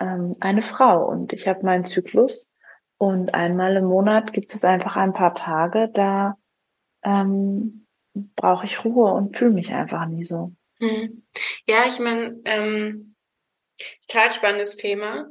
[0.00, 2.56] ähm, eine Frau und ich habe meinen Zyklus
[2.98, 6.36] und einmal im Monat gibt es einfach ein paar Tage, da
[7.02, 7.86] ähm,
[8.36, 10.52] brauche ich Ruhe und fühle mich einfach nie so.
[10.80, 11.24] Hm.
[11.66, 13.14] Ja, ich meine, ähm,
[14.06, 15.28] total spannendes Thema.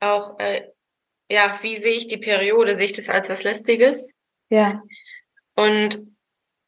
[0.00, 0.68] Auch, äh,
[1.30, 2.76] ja, wie sehe ich die Periode?
[2.76, 4.12] Sehe ich das als was Lästiges?
[4.48, 4.82] Ja.
[5.54, 6.02] Und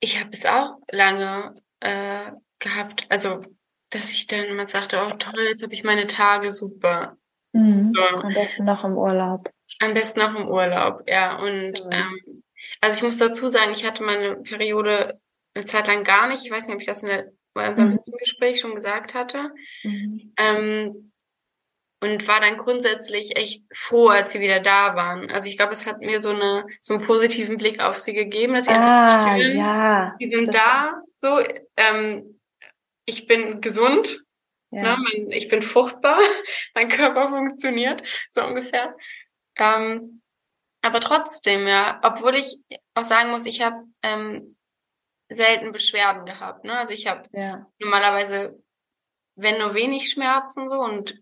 [0.00, 3.42] ich habe es auch lange äh, gehabt, also
[3.90, 7.16] dass ich dann immer sagte, oh toll, jetzt habe ich meine Tage super.
[7.52, 7.92] Mhm.
[7.94, 8.02] So.
[8.02, 9.50] Am besten noch im Urlaub.
[9.80, 11.36] Am besten noch im Urlaub, ja.
[11.36, 11.92] Und mhm.
[11.92, 12.42] ähm,
[12.80, 15.20] also ich muss dazu sagen, ich hatte meine Periode
[15.54, 16.44] eine Zeit lang gar nicht.
[16.44, 18.18] Ich weiß nicht, ob ich das in, der, in unserem mhm.
[18.18, 19.50] Gespräch schon gesagt hatte.
[19.82, 20.32] Mhm.
[20.36, 21.12] Ähm,
[22.00, 25.30] und war dann grundsätzlich echt froh, als sie wieder da waren.
[25.30, 28.54] Also ich glaube, es hat mir so eine so einen positiven Blick auf sie gegeben,
[28.54, 31.40] dass sie ah, ja, die sind da, so
[31.76, 32.38] ähm,
[33.04, 34.22] ich bin gesund,
[34.70, 34.82] ja.
[34.82, 36.18] ne, mein, ich bin fruchtbar,
[36.74, 38.96] mein Körper funktioniert so ungefähr.
[39.56, 40.22] Ähm,
[40.82, 42.56] aber trotzdem, ja, obwohl ich
[42.94, 44.56] auch sagen muss, ich habe ähm,
[45.28, 46.64] selten Beschwerden gehabt.
[46.64, 46.76] Ne?
[46.78, 47.66] Also ich habe ja.
[47.78, 48.62] normalerweise,
[49.34, 51.20] wenn nur wenig Schmerzen so und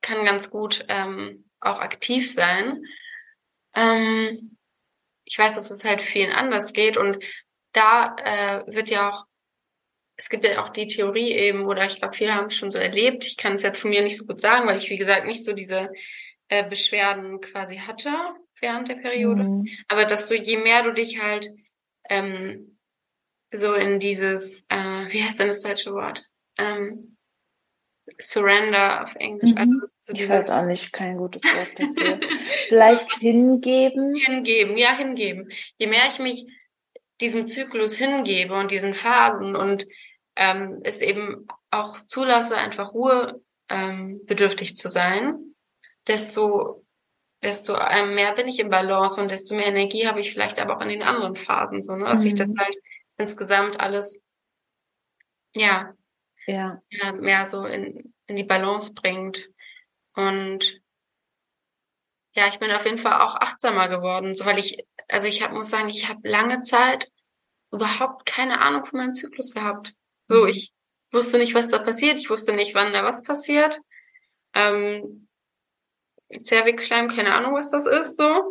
[0.00, 2.84] kann ganz gut ähm, auch aktiv sein.
[3.74, 4.56] Ähm,
[5.24, 7.22] ich weiß, dass es halt vielen anders geht und
[7.72, 9.24] da äh, wird ja auch,
[10.18, 12.78] es gibt ja auch die Theorie eben, oder ich glaube, viele haben es schon so
[12.78, 13.24] erlebt.
[13.24, 15.44] Ich kann es jetzt von mir nicht so gut sagen, weil ich, wie gesagt, nicht
[15.44, 15.90] so diese
[16.48, 18.10] äh, Beschwerden quasi hatte
[18.60, 19.44] während der Periode.
[19.44, 19.68] Mhm.
[19.86, 21.48] Aber dass du, je mehr du dich halt
[22.10, 22.78] ähm,
[23.54, 26.24] so in dieses, äh, wie heißt denn das deutsche Wort?
[26.58, 27.16] Ähm,
[28.20, 29.52] Surrender auf Englisch.
[29.52, 29.56] Mhm.
[29.56, 32.18] Also so ich weiß auch nicht, kein gutes Wort dafür.
[32.68, 34.16] Vielleicht hingeben.
[34.16, 35.48] Hingeben, ja, hingeben.
[35.76, 36.44] Je mehr ich mich
[37.20, 39.86] diesem Zyklus hingebe und diesen Phasen und
[40.38, 45.54] ähm, es eben auch zulasse, einfach Ruhe ähm, bedürftig zu sein,
[46.06, 46.84] desto
[47.42, 50.76] desto ähm, mehr bin ich im Balance und desto mehr Energie habe ich vielleicht aber
[50.76, 52.04] auch in den anderen Phasen, so, ne?
[52.04, 52.22] dass mhm.
[52.22, 52.76] sich das halt
[53.16, 54.18] insgesamt alles,
[55.54, 55.92] ja,
[56.46, 56.80] ja.
[56.90, 59.48] ja mehr so in, in die Balance bringt.
[60.14, 60.80] Und
[62.34, 65.52] ja, ich bin auf jeden Fall auch achtsamer geworden, so weil ich, also ich hab,
[65.52, 67.08] muss sagen, ich habe lange Zeit
[67.70, 69.94] überhaupt keine Ahnung von meinem Zyklus gehabt.
[70.28, 70.72] So, ich
[71.10, 73.80] wusste nicht, was da passiert, ich wusste nicht, wann da was passiert.
[74.54, 75.28] Ähm,
[76.42, 78.50] Zervixschleim, keine Ahnung, was das ist, so.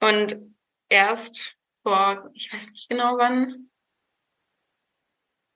[0.00, 0.38] Und
[0.88, 3.70] erst vor, ich weiß nicht genau wann,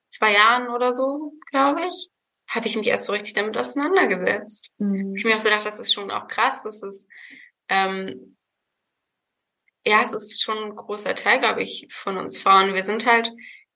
[0.09, 2.09] zwei Jahren oder so, glaube ich,
[2.47, 4.71] habe ich mich erst so richtig damit auseinandergesetzt.
[4.77, 5.15] Mhm.
[5.15, 7.07] Ich mir auch so gedacht, das ist schon auch krass, das ist,
[7.69, 8.37] ähm,
[9.83, 12.75] ja, es ist schon ein großer Teil, glaube ich, von uns Frauen.
[12.75, 13.31] Wir sind halt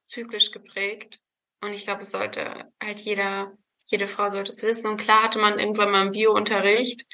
[0.05, 1.19] zyklisch geprägt.
[1.65, 3.51] Und ich glaube, es sollte halt jeder,
[3.83, 4.87] jede Frau sollte es wissen.
[4.87, 7.05] Und klar hatte man irgendwann mal im Bio-Unterricht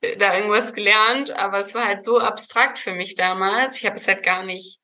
[0.00, 3.78] da irgendwas gelernt, aber es war halt so abstrakt für mich damals.
[3.78, 4.80] Ich habe es halt gar nicht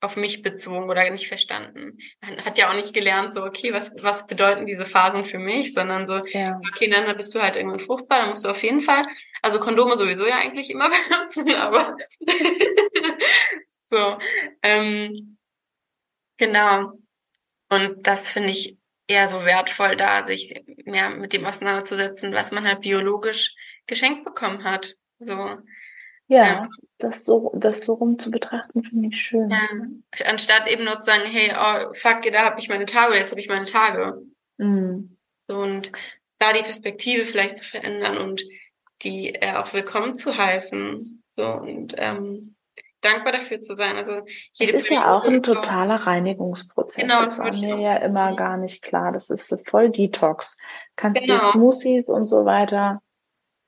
[0.00, 1.98] auf mich bezogen oder nicht verstanden.
[2.22, 5.74] Man hat ja auch nicht gelernt, so, okay, was, was bedeuten diese Phasen für mich,
[5.74, 6.58] sondern so, ja.
[6.70, 9.06] okay, dann bist du halt irgendwann fruchtbar, dann musst du auf jeden Fall,
[9.42, 11.96] also Kondome sowieso ja eigentlich immer benutzen, aber
[13.88, 14.16] so,
[14.62, 15.36] ähm,
[16.38, 16.92] genau.
[17.70, 20.54] Und das finde ich eher so wertvoll, da sich
[20.84, 23.54] mehr mit dem auseinanderzusetzen, was man halt biologisch
[23.86, 24.96] geschenkt bekommen hat.
[25.18, 25.34] So.
[26.26, 26.68] Ja, ja.
[26.98, 29.50] das so, das so rum zu betrachten, finde ich schön.
[29.50, 29.68] Ja.
[30.26, 33.40] Anstatt eben nur zu sagen, hey, oh, fuck, da habe ich meine Tage, jetzt habe
[33.40, 34.22] ich meine Tage.
[34.58, 35.16] Mhm.
[35.48, 35.90] So, und
[36.38, 38.42] da die Perspektive vielleicht zu verändern und
[39.02, 41.24] die äh, auch willkommen zu heißen.
[41.34, 42.54] So, und ähm,
[43.00, 43.96] dankbar dafür zu sein.
[43.96, 44.22] Also
[44.58, 47.02] es ist ja auch ein totaler Reinigungsprozess.
[47.02, 49.12] Genau, das, das war mir ja immer gar nicht klar.
[49.12, 50.58] Das ist voll Detox.
[50.96, 51.38] Kannst genau.
[51.38, 53.02] dir Smoothies und so weiter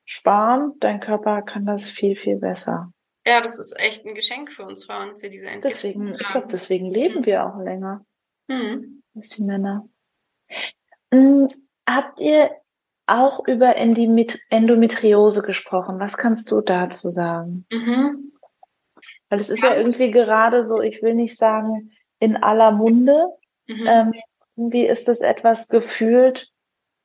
[0.05, 0.73] sparen.
[0.79, 2.91] Dein Körper kann das viel, viel besser.
[3.25, 6.27] Ja, das ist echt ein Geschenk für uns Frauen, dass wir diese Entwicklung Deswegen, ich
[6.27, 7.25] glaube, deswegen leben mhm.
[7.25, 8.05] wir auch länger.
[8.47, 9.03] Mhm.
[9.15, 9.87] Als die Männer.
[11.13, 11.47] Hm,
[11.87, 12.51] habt ihr
[13.07, 15.99] auch über Endometriose gesprochen?
[15.99, 17.65] Was kannst du dazu sagen?
[17.71, 18.32] Mhm.
[19.33, 19.71] Weil es ist ja.
[19.71, 23.29] ja irgendwie gerade so, ich will nicht sagen, in aller Munde.
[23.65, 23.87] Mhm.
[23.87, 24.13] Ähm,
[24.55, 26.51] wie ist das etwas gefühlt?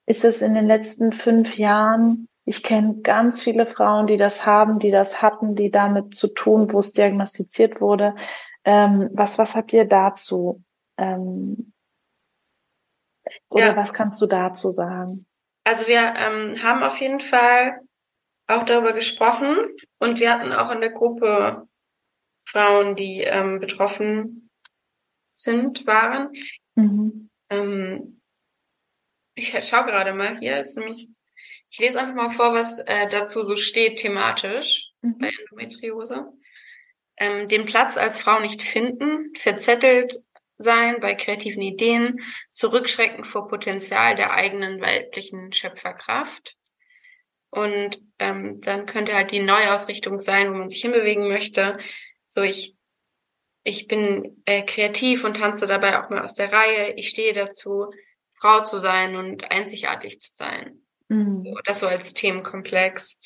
[0.04, 4.78] Ist es in den letzten fünf Jahren ich kenne ganz viele Frauen, die das haben,
[4.78, 8.14] die das hatten, die damit zu tun, wo es diagnostiziert wurde.
[8.64, 10.62] Ähm, was, was habt ihr dazu?
[10.96, 11.74] Ähm,
[13.50, 13.76] oder ja.
[13.76, 15.26] was kannst du dazu sagen?
[15.64, 17.80] Also wir ähm, haben auf jeden Fall
[18.46, 19.58] auch darüber gesprochen
[19.98, 21.67] und wir hatten auch in der Gruppe
[22.50, 24.50] Frauen, die ähm, betroffen
[25.34, 26.32] sind, waren.
[26.74, 27.30] Mhm.
[27.50, 28.20] Ähm,
[29.34, 31.08] ich schaue gerade mal hier, ist nämlich,
[31.70, 35.18] ich lese einfach mal vor, was äh, dazu so steht thematisch mhm.
[35.18, 36.26] bei Endometriose.
[37.18, 40.18] Ähm, den Platz als Frau nicht finden, verzettelt
[40.56, 42.20] sein bei kreativen Ideen,
[42.52, 46.56] zurückschrecken vor Potenzial der eigenen weiblichen Schöpferkraft.
[47.50, 51.78] Und ähm, dann könnte halt die Neuausrichtung sein, wo man sich hinbewegen möchte.
[52.28, 52.76] So, ich,
[53.64, 56.94] ich bin äh, kreativ und tanze dabei auch mal aus der Reihe.
[56.94, 57.90] Ich stehe dazu,
[58.34, 60.82] Frau zu sein und einzigartig zu sein.
[61.08, 61.44] Mhm.
[61.44, 63.18] So, das so als Themenkomplex.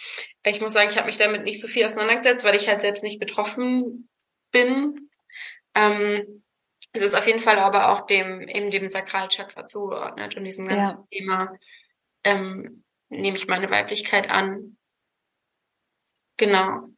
[0.45, 3.03] Ich muss sagen, ich habe mich damit nicht so viel auseinandergesetzt, weil ich halt selbst
[3.03, 4.09] nicht betroffen
[4.53, 5.11] bin.
[5.75, 6.43] Ähm,
[6.93, 10.99] es ist auf jeden Fall aber auch dem, eben dem Sakralchakra zugeordnet und diesem ganzen
[10.99, 11.07] ja.
[11.11, 11.59] Thema,
[12.23, 14.77] ähm, nehme ich meine Weiblichkeit an.
[16.37, 16.89] Genau.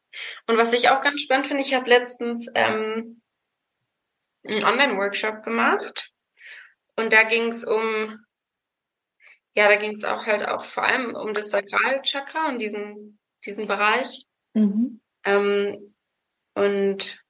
[0.47, 3.23] Und was ich auch ganz spannend finde, ich habe letztens ähm,
[4.47, 6.11] einen Online-Workshop gemacht
[6.97, 8.25] und da ging es um,
[9.55, 13.67] ja, da ging es auch halt auch vor allem um das Sakralchakra und diesen, diesen
[13.67, 14.27] Bereich.
[14.53, 15.01] Mhm.
[15.25, 15.95] Ähm,
[16.55, 17.25] und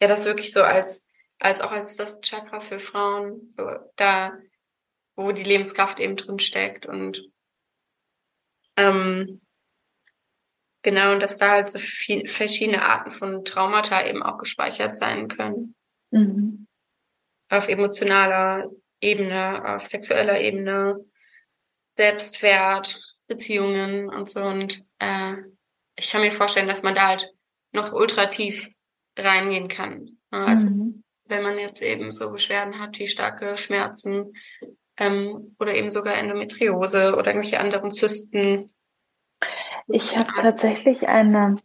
[0.00, 1.04] ja, das wirklich so als,
[1.38, 4.32] als auch als das Chakra für Frauen, so da,
[5.16, 7.28] wo die Lebenskraft eben drin steckt und
[8.76, 9.40] ähm,
[10.82, 15.28] genau, und dass da halt so viel, verschiedene Arten von Traumata eben auch gespeichert sein
[15.28, 15.74] können.
[16.10, 16.66] Mhm.
[17.48, 21.04] Auf emotionaler Ebene, auf sexueller Ebene,
[21.96, 24.40] Selbstwert, Beziehungen und so.
[24.40, 25.34] Und äh,
[25.96, 27.28] ich kann mir vorstellen, dass man da halt
[27.72, 28.68] noch ultra tief
[29.16, 30.18] reingehen kann.
[30.30, 31.04] Also mhm.
[31.24, 34.32] wenn man jetzt eben so Beschwerden hat wie starke Schmerzen
[34.96, 38.72] ähm, oder eben sogar Endometriose oder irgendwelche anderen Zysten.
[39.92, 41.56] Ich habe tatsächlich eine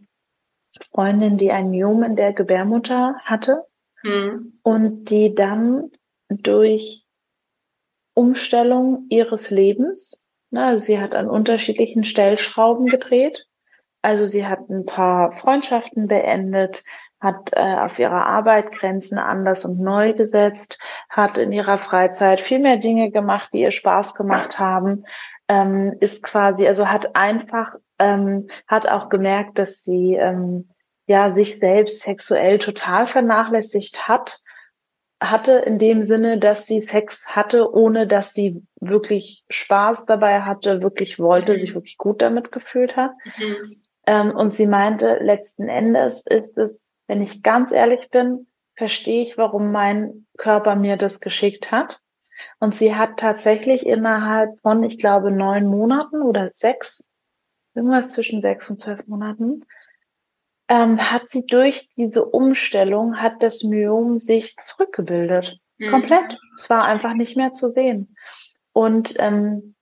[0.91, 3.65] Freundin, die ein Myom in der Gebärmutter hatte
[4.03, 4.59] mhm.
[4.63, 5.91] und die dann
[6.29, 7.05] durch
[8.13, 13.47] Umstellung ihres Lebens, ne, also sie hat an unterschiedlichen Stellschrauben gedreht.
[14.01, 16.83] Also sie hat ein paar Freundschaften beendet,
[17.19, 22.59] hat äh, auf ihrer Arbeit Grenzen anders und neu gesetzt, hat in ihrer Freizeit viel
[22.59, 25.05] mehr Dinge gemacht, die ihr Spaß gemacht haben,
[25.47, 30.69] ähm, ist quasi, also hat einfach, ähm, hat auch gemerkt, dass sie ähm,
[31.08, 34.39] ja sich selbst sexuell total vernachlässigt hat,
[35.21, 40.81] hatte in dem Sinne, dass sie Sex hatte, ohne dass sie wirklich Spaß dabei hatte,
[40.81, 41.60] wirklich wollte, mhm.
[41.60, 43.12] sich wirklich gut damit gefühlt hat.
[43.38, 43.71] Mhm.
[44.08, 49.38] Ähm, und sie meinte, letzten Endes ist es wenn ich ganz ehrlich bin, verstehe ich,
[49.38, 52.01] warum mein Körper mir das geschickt hat.
[52.60, 57.10] Und sie hat tatsächlich innerhalb von, ich glaube, neun Monaten oder sechs,
[57.74, 59.65] irgendwas zwischen sechs und zwölf Monaten,
[60.67, 65.60] ähm, hat sie durch diese Umstellung, hat das Myom sich zurückgebildet.
[65.78, 65.91] Mhm.
[65.91, 66.39] Komplett.
[66.58, 68.15] Es war einfach nicht mehr zu sehen.
[68.74, 69.76] Und ähm,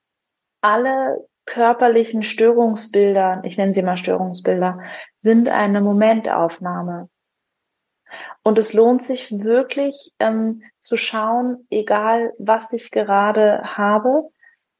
[0.60, 4.80] alle körperlichen Störungsbilder, ich nenne sie mal Störungsbilder,
[5.18, 7.08] sind eine Momentaufnahme.
[8.42, 14.28] Und es lohnt sich wirklich ähm, zu schauen, egal was ich gerade habe,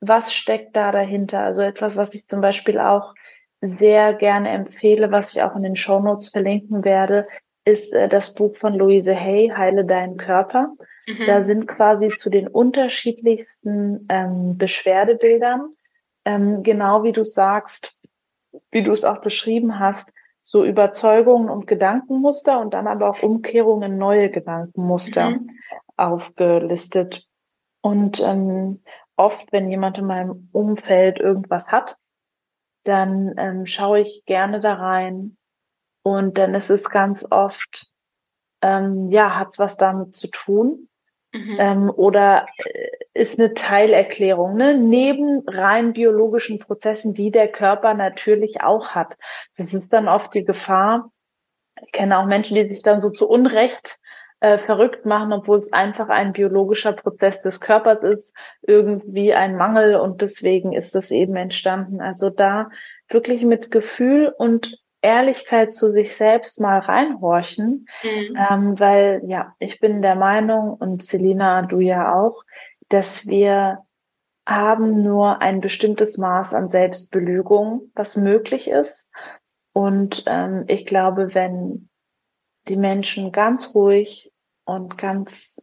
[0.01, 1.41] was steckt da dahinter.
[1.45, 3.15] Also etwas, was ich zum Beispiel auch
[3.61, 7.27] sehr gerne empfehle, was ich auch in den Show Notes verlinken werde,
[7.65, 10.75] ist äh, das Buch von Louise Hay, Heile deinen Körper.
[11.07, 11.27] Mhm.
[11.27, 15.75] Da sind quasi zu den unterschiedlichsten ähm, Beschwerdebildern,
[16.25, 17.99] ähm, genau wie du sagst,
[18.71, 20.13] wie du es auch beschrieben hast,
[20.47, 25.51] so Überzeugungen und Gedankenmuster und dann aber auch Umkehrungen, neue Gedankenmuster mhm.
[25.97, 27.27] aufgelistet.
[27.81, 28.83] Und ähm,
[29.17, 31.97] oft, wenn jemand in meinem Umfeld irgendwas hat,
[32.85, 35.39] dann ähm, schaue ich gerne da rein.
[36.03, 37.91] Und dann ist es ganz oft,
[38.61, 40.91] ähm, ja, hat's was damit zu tun.
[41.35, 41.57] Mhm.
[41.59, 44.79] Ähm, oder äh, ist eine Teilerklärung, ne?
[44.79, 49.17] neben rein biologischen Prozessen, die der Körper natürlich auch hat.
[49.57, 51.11] Das ist dann oft die Gefahr.
[51.85, 53.99] Ich kenne auch Menschen, die sich dann so zu Unrecht
[54.39, 58.33] äh, verrückt machen, obwohl es einfach ein biologischer Prozess des Körpers ist,
[58.63, 62.01] irgendwie ein Mangel und deswegen ist es eben entstanden.
[62.01, 62.71] Also da
[63.09, 68.37] wirklich mit Gefühl und Ehrlichkeit zu sich selbst mal reinhorchen, mhm.
[68.51, 72.43] ähm, weil ja, ich bin der Meinung und Selina, du ja auch,
[72.89, 73.81] dass wir
[74.47, 79.11] haben nur ein bestimmtes Maß an Selbstbelügung, was möglich ist.
[79.73, 81.89] Und ähm, ich glaube, wenn
[82.69, 84.33] die Menschen ganz ruhig
[84.65, 85.61] und ganz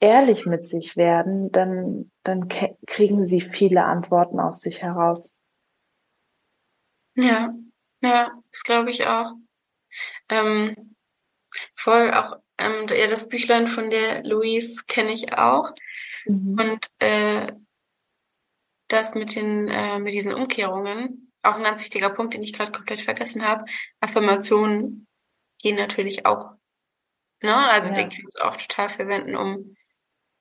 [0.00, 5.40] ehrlich mit sich werden, dann, dann kriegen sie viele Antworten aus sich heraus.
[7.14, 7.54] Ja,
[8.02, 9.32] ja, das glaube ich auch.
[10.28, 10.96] Ähm,
[11.74, 15.70] voll auch, ähm, ja, das Büchlein von der Louise kenne ich auch.
[16.24, 16.58] Mhm.
[16.58, 17.52] Und äh,
[18.88, 22.72] das mit den, äh, mit diesen Umkehrungen, auch ein ganz wichtiger Punkt, den ich gerade
[22.72, 23.64] komplett vergessen habe.
[24.00, 25.08] Affirmationen
[25.58, 26.52] gehen natürlich auch.
[27.42, 27.54] Ne?
[27.54, 27.96] Also ja.
[27.96, 29.76] den kannst du auch total verwenden, um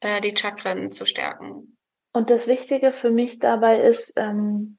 [0.02, 1.78] äh, die Chakren zu stärken.
[2.14, 4.78] Und das Wichtige für mich dabei ist, ähm,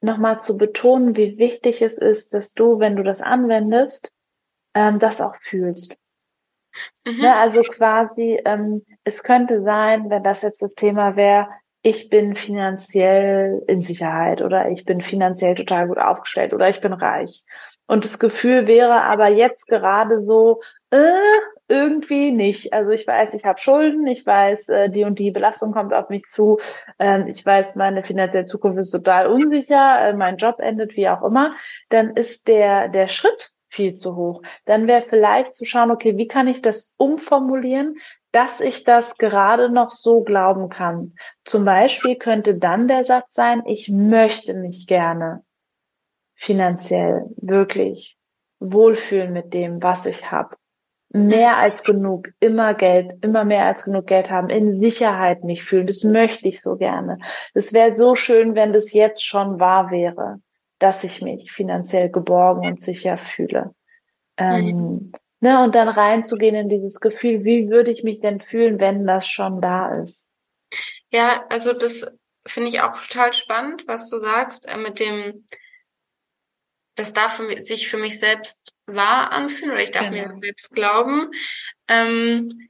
[0.00, 4.12] nochmal zu betonen, wie wichtig es ist, dass du, wenn du das anwendest,
[4.74, 5.96] ähm, das auch fühlst.
[7.04, 7.22] Mhm.
[7.22, 11.48] Ne, also quasi, ähm, es könnte sein, wenn das jetzt das Thema wäre,
[11.82, 16.92] ich bin finanziell in Sicherheit oder ich bin finanziell total gut aufgestellt oder ich bin
[16.92, 17.44] reich.
[17.86, 20.98] Und das Gefühl wäre aber jetzt gerade so, äh,
[21.68, 22.72] irgendwie nicht.
[22.72, 26.08] Also ich weiß, ich habe Schulden, ich weiß, äh, die und die Belastung kommt auf
[26.08, 26.58] mich zu,
[26.98, 31.22] ähm, ich weiß, meine finanzielle Zukunft ist total unsicher, äh, mein Job endet, wie auch
[31.22, 31.52] immer,
[31.88, 34.42] dann ist der, der Schritt viel zu hoch.
[34.64, 37.96] Dann wäre vielleicht zu schauen, okay, wie kann ich das umformulieren,
[38.30, 41.14] dass ich das gerade noch so glauben kann.
[41.44, 45.42] Zum Beispiel könnte dann der Satz sein, ich möchte mich gerne
[46.34, 48.16] finanziell wirklich
[48.60, 50.56] wohlfühlen mit dem, was ich habe
[51.10, 55.86] mehr als genug, immer Geld, immer mehr als genug Geld haben, in Sicherheit mich fühlen.
[55.86, 57.18] Das möchte ich so gerne.
[57.54, 60.40] Es wäre so schön, wenn das jetzt schon wahr wäre,
[60.78, 63.74] dass ich mich finanziell geborgen und sicher fühle.
[64.36, 65.12] Ähm, mhm.
[65.40, 69.26] ne, und dann reinzugehen in dieses Gefühl, wie würde ich mich denn fühlen, wenn das
[69.26, 70.30] schon da ist?
[71.10, 72.06] Ja, also das
[72.46, 75.46] finde ich auch total spannend, was du sagst, äh, mit dem,
[76.96, 80.28] das darf für mich, sich für mich selbst wahr anfühlen oder ich darf genau.
[80.28, 81.30] mir selbst glauben.
[81.88, 82.68] Ähm,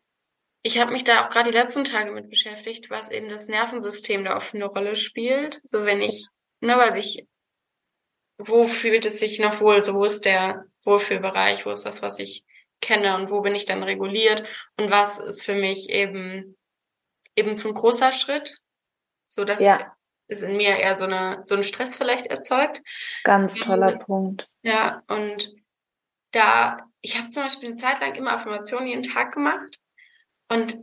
[0.62, 4.24] ich habe mich da auch gerade die letzten Tage mit beschäftigt, was eben das Nervensystem
[4.24, 5.60] da oft eine Rolle spielt.
[5.64, 6.26] So wenn ich,
[6.60, 7.26] ne, weil ich,
[8.38, 12.18] wo fühlt es sich noch wohl, so wo ist der Wohlfühlbereich, wo ist das, was
[12.18, 12.44] ich
[12.80, 14.44] kenne und wo bin ich dann reguliert
[14.76, 16.56] und was ist für mich eben
[17.34, 18.58] eben zum großer Schritt,
[19.26, 19.96] so dass ja
[20.28, 22.82] es in mir eher so eine so einen Stress vielleicht erzeugt.
[23.24, 24.48] Ganz toller und, Punkt.
[24.62, 25.54] Ja, und
[26.36, 29.80] da, ich habe zum Beispiel eine Zeit lang immer Affirmationen jeden Tag gemacht
[30.48, 30.78] und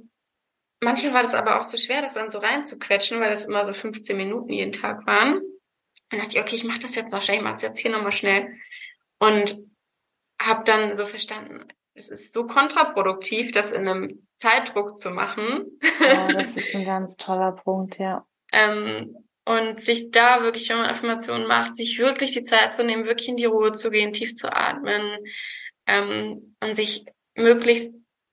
[0.81, 3.73] manchmal war das aber auch so schwer, das dann so reinzuquetschen, weil das immer so
[3.73, 5.41] 15 Minuten jeden Tag waren.
[6.09, 8.11] Dann dachte ich, okay, ich mache das jetzt noch schnell, ich mache jetzt hier nochmal
[8.11, 8.55] schnell.
[9.19, 9.59] Und
[10.41, 15.79] habe dann so verstanden, es ist so kontraproduktiv, das in einem Zeitdruck zu machen.
[15.99, 18.25] Ja, das ist ein ganz toller Punkt, ja.
[18.51, 23.05] ähm, und sich da wirklich, wenn man Affirmationen macht, sich wirklich die Zeit zu nehmen,
[23.05, 25.17] wirklich in die Ruhe zu gehen, tief zu atmen
[25.85, 27.91] ähm, und sich möglichst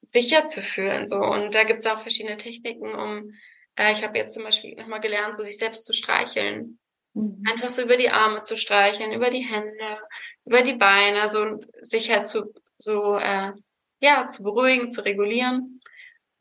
[0.08, 1.06] sicher zu fühlen.
[1.06, 3.32] So und da gibt es auch verschiedene Techniken, um
[3.76, 6.78] äh, ich habe jetzt zum Beispiel nochmal gelernt, so sich selbst zu streicheln.
[7.14, 7.42] Mhm.
[7.50, 9.98] Einfach so über die Arme zu streicheln, über die Hände,
[10.44, 13.52] über die Beine, so sich halt zu so äh,
[14.00, 15.80] ja zu beruhigen, zu regulieren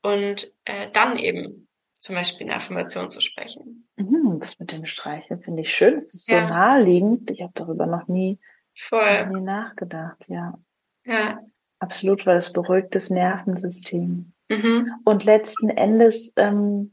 [0.02, 1.69] und äh, dann eben
[2.00, 3.88] zum Beispiel eine Affirmation zu sprechen.
[3.98, 5.96] Mhm, das mit den Streicheln finde ich schön.
[5.96, 6.42] Es ist ja.
[6.42, 7.30] so naheliegend.
[7.30, 8.40] Ich habe darüber noch nie,
[8.78, 9.28] Voll.
[9.28, 10.58] nie nachgedacht, ja.
[11.06, 11.40] Ja.
[11.80, 14.34] Absolut, weil es beruhigt das Nervensystem.
[14.50, 14.92] Mhm.
[15.06, 16.92] Und letzten Endes ähm,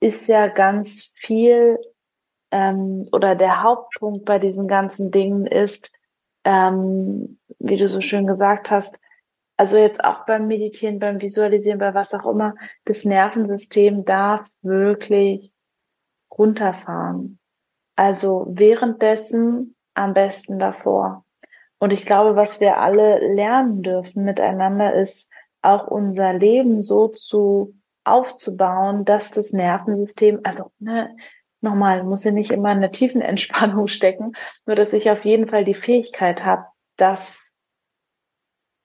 [0.00, 1.78] ist ja ganz viel
[2.50, 5.92] ähm, oder der Hauptpunkt bei diesen ganzen Dingen ist,
[6.44, 8.96] ähm, wie du so schön gesagt hast,
[9.64, 12.54] also jetzt auch beim Meditieren, beim Visualisieren, bei was auch immer,
[12.84, 15.54] das Nervensystem darf wirklich
[16.30, 17.38] runterfahren.
[17.96, 21.24] Also währenddessen am besten davor.
[21.78, 25.30] Und ich glaube, was wir alle lernen dürfen miteinander ist,
[25.62, 31.16] auch unser Leben so zu aufzubauen, dass das Nervensystem, also ne,
[31.62, 34.32] nochmal, muss ja nicht immer in einer tiefen Entspannung stecken,
[34.66, 36.66] nur dass ich auf jeden Fall die Fähigkeit habe,
[36.98, 37.43] das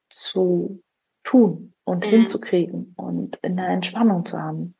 [0.09, 0.81] zu
[1.23, 2.09] tun und mhm.
[2.09, 4.75] hinzukriegen und in der Entspannung zu haben.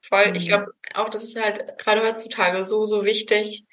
[0.00, 0.32] Voll.
[0.34, 0.48] Ich mhm.
[0.48, 3.66] glaube auch, das ist halt gerade heutzutage so, so wichtig.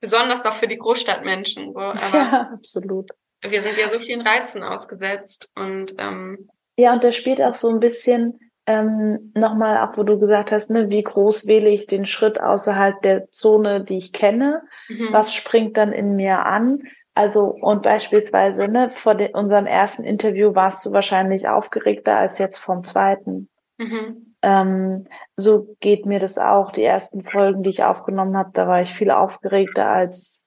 [0.00, 1.72] Besonders noch für die Großstadtmenschen.
[1.72, 1.78] So.
[1.80, 3.10] Aber ja, absolut.
[3.42, 7.68] Wir sind ja so vielen Reizen ausgesetzt und ähm, ja, und das spielt auch so
[7.68, 12.04] ein bisschen ähm, nochmal auch, wo du gesagt hast, ne, wie groß wähle ich den
[12.04, 14.62] Schritt außerhalb der Zone, die ich kenne?
[14.88, 15.08] Mhm.
[15.12, 16.82] Was springt dann in mir an?
[17.16, 22.58] Also und beispielsweise ne, vor de, unserem ersten Interview warst du wahrscheinlich aufgeregter als jetzt
[22.58, 23.48] vom zweiten.
[23.78, 24.34] Mhm.
[24.42, 26.72] Ähm, so geht mir das auch.
[26.72, 30.46] Die ersten Folgen, die ich aufgenommen habe, da war ich viel aufgeregter als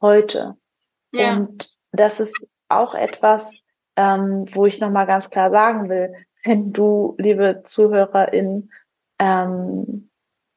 [0.00, 0.56] heute.
[1.10, 1.34] Ja.
[1.34, 3.62] Und das ist auch etwas,
[3.96, 8.70] ähm, wo ich nochmal ganz klar sagen will, wenn du, liebe Zuhörerin,
[9.18, 10.10] ähm,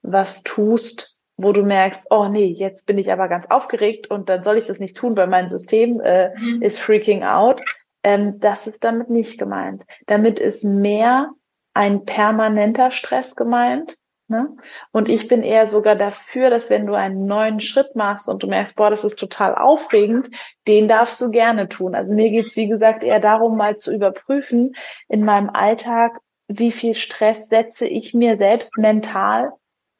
[0.03, 4.43] was tust, wo du merkst, oh nee, jetzt bin ich aber ganz aufgeregt und dann
[4.43, 6.61] soll ich das nicht tun, weil mein System äh, mhm.
[6.61, 7.61] ist freaking out.
[8.03, 9.85] Ähm, das ist damit nicht gemeint.
[10.07, 11.31] Damit ist mehr
[11.73, 13.97] ein permanenter Stress gemeint.
[14.29, 14.49] Ne?
[14.91, 18.47] Und ich bin eher sogar dafür, dass wenn du einen neuen Schritt machst und du
[18.47, 20.29] merkst, boah, das ist total aufregend,
[20.67, 21.95] den darfst du gerne tun.
[21.95, 24.75] Also mir geht's wie gesagt, eher darum, mal zu überprüfen
[25.07, 26.19] in meinem Alltag,
[26.49, 29.53] wie viel Stress setze ich mir selbst mental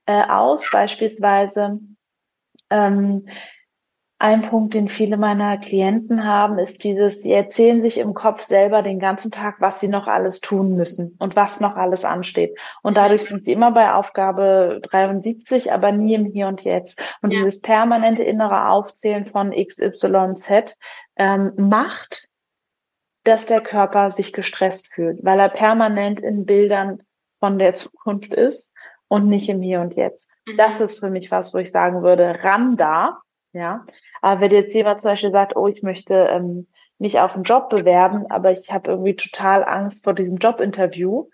[0.08, 0.68] äh, aus.
[0.72, 1.80] Beispielsweise
[2.70, 3.28] ähm,
[4.20, 8.82] ein Punkt, den viele meiner Klienten haben, ist dieses, sie erzählen sich im Kopf selber
[8.82, 12.58] den ganzen Tag, was sie noch alles tun müssen und was noch alles ansteht.
[12.82, 17.00] Und dadurch sind sie immer bei Aufgabe 73, aber nie im Hier und Jetzt.
[17.22, 17.40] Und ja.
[17.40, 20.76] dieses permanente innere Aufzählen von XYZ
[21.16, 22.28] ähm, macht,
[23.24, 27.04] dass der Körper sich gestresst fühlt, weil er permanent in Bildern
[27.40, 28.74] von der Zukunft ist
[29.08, 30.30] und nicht im Hier und Jetzt.
[30.46, 30.58] Mhm.
[30.58, 33.20] Das ist für mich was, wo ich sagen würde, ran da
[33.58, 33.86] ja,
[34.22, 36.68] aber wenn jetzt jemand zum Beispiel sagt, oh, ich möchte ähm,
[37.00, 41.28] mich auf einen Job bewerben, aber ich habe irgendwie total Angst vor diesem Jobinterview,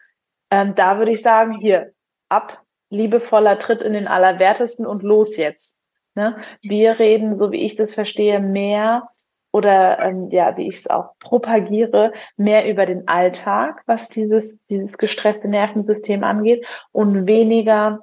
[0.49, 1.91] ähm, da würde ich sagen, hier,
[2.29, 5.77] ab, liebevoller Tritt in den Allerwertesten und los jetzt.
[6.15, 6.37] Ne?
[6.61, 9.09] Wir reden, so wie ich das verstehe, mehr
[9.53, 14.97] oder ähm, ja, wie ich es auch propagiere, mehr über den Alltag, was dieses, dieses
[14.97, 17.99] gestresste Nervensystem angeht und weniger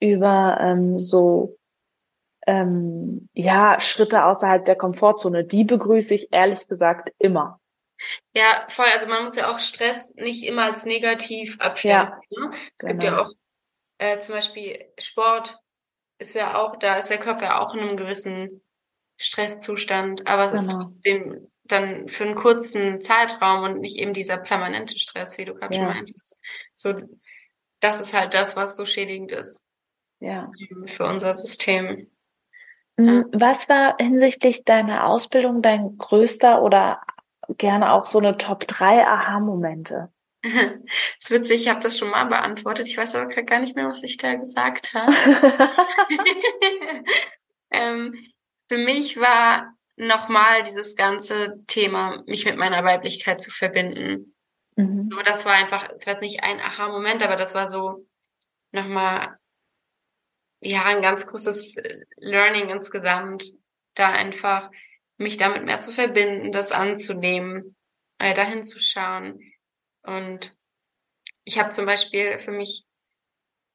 [0.00, 1.56] über ähm, so
[2.46, 7.60] ähm, ja, Schritte außerhalb der Komfortzone, die begrüße ich ehrlich gesagt immer.
[8.34, 8.86] Ja, voll.
[8.92, 12.12] Also man muss ja auch Stress nicht immer als negativ abstellen.
[12.30, 12.50] Ja, ne?
[12.76, 12.92] Es genau.
[12.92, 13.22] gibt ja genau.
[13.22, 13.30] auch
[13.98, 15.56] äh, zum Beispiel Sport
[16.18, 18.62] ist ja auch, da ist der Körper ja auch in einem gewissen
[19.18, 20.80] Stresszustand, aber es genau.
[20.80, 25.54] ist dem, dann für einen kurzen Zeitraum und nicht eben dieser permanente Stress, wie du
[25.54, 25.82] gerade ja.
[25.82, 26.36] schon meintest.
[26.74, 26.94] So,
[27.80, 29.60] das ist halt das, was so schädigend ist.
[30.20, 30.50] Ja.
[30.86, 32.10] Für unser System.
[32.96, 37.00] Hm, was war hinsichtlich deiner Ausbildung dein größter oder
[37.48, 40.12] gerne auch so eine Top 3 Aha-Momente?
[40.42, 40.52] Das
[41.18, 42.86] ist witzig, ich habe das schon mal beantwortet.
[42.86, 45.12] Ich weiß aber gar nicht mehr, was ich da gesagt habe.
[47.70, 48.14] ähm,
[48.68, 54.34] für mich war nochmal dieses ganze Thema, mich mit meiner Weiblichkeit zu verbinden.
[54.76, 55.10] Mhm.
[55.10, 58.06] So, das war einfach, es war nicht ein Aha-Moment, aber das war so
[58.70, 59.38] nochmal
[60.60, 63.52] ja, ein ganz großes äh, Learning insgesamt,
[63.94, 64.70] da einfach
[65.16, 67.76] mich damit mehr zu verbinden, das anzunehmen,
[68.18, 69.40] äh, dahin zu schauen.
[70.02, 70.56] Und
[71.44, 72.84] ich habe zum Beispiel für mich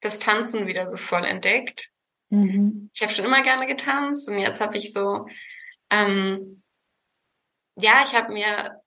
[0.01, 1.89] das Tanzen wieder so voll entdeckt.
[2.33, 2.89] Mhm.
[2.93, 5.27] Ich habe schon immer gerne getanzt und jetzt habe ich so,
[5.91, 6.63] ähm,
[7.75, 8.81] ja, ich habe mir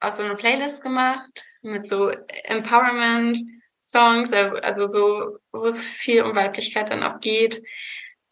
[0.00, 3.38] aus so eine Playlist gemacht mit so Empowerment,
[3.80, 7.62] Songs, äh, also so, wo es viel um Weiblichkeit dann auch geht,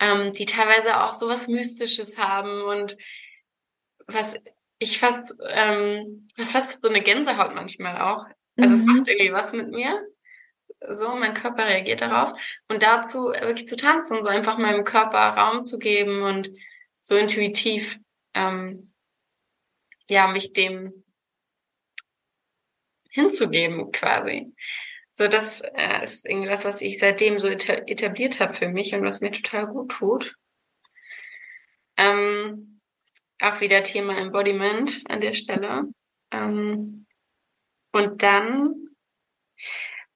[0.01, 2.96] ähm, die teilweise auch so was Mystisches haben und
[4.09, 4.34] was
[4.80, 8.24] ich fast, ähm, was fast so eine Gänsehaut manchmal auch.
[8.57, 8.80] Also mhm.
[8.80, 10.05] es macht irgendwie was mit mir.
[10.89, 12.33] So, mein Körper reagiert darauf.
[12.68, 16.51] Und dazu wirklich zu tanzen, so einfach meinem Körper Raum zu geben und
[17.01, 17.99] so intuitiv,
[18.35, 18.93] ähm,
[20.09, 21.05] ja, mich dem
[23.11, 24.53] hinzugeben quasi.
[25.12, 29.20] So, das äh, ist irgendwas, was ich seitdem so etabliert habe für mich und was
[29.20, 30.35] mir total gut tut.
[31.97, 32.81] Ähm,
[33.41, 35.89] auch wieder Thema Embodiment an der Stelle.
[36.31, 37.07] Ähm,
[37.93, 38.89] und dann,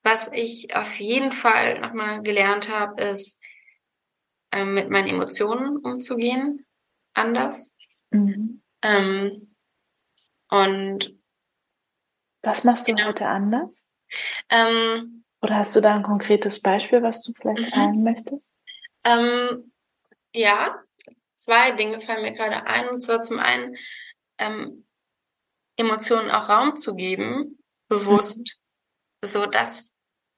[0.05, 3.39] was ich auf jeden Fall nochmal gelernt habe, ist,
[4.53, 6.67] ähm, mit meinen Emotionen umzugehen,
[7.15, 7.73] anders.
[8.11, 8.63] Mhm.
[8.83, 9.57] Ähm,
[10.51, 11.19] und
[12.43, 13.09] was machst du genau.
[13.09, 13.89] heute anders?
[14.51, 17.71] Ähm, Oder hast du da ein konkretes Beispiel, was du vielleicht mhm.
[17.71, 18.55] teilen möchtest?
[19.05, 19.73] Ähm,
[20.35, 20.79] ja,
[21.35, 22.91] zwei Dinge fallen mir gerade ein.
[22.91, 23.75] Und zwar zum einen
[24.37, 24.87] ähm,
[25.77, 28.59] Emotionen auch Raum zu geben, bewusst.
[29.23, 29.27] Mhm.
[29.27, 29.94] So, das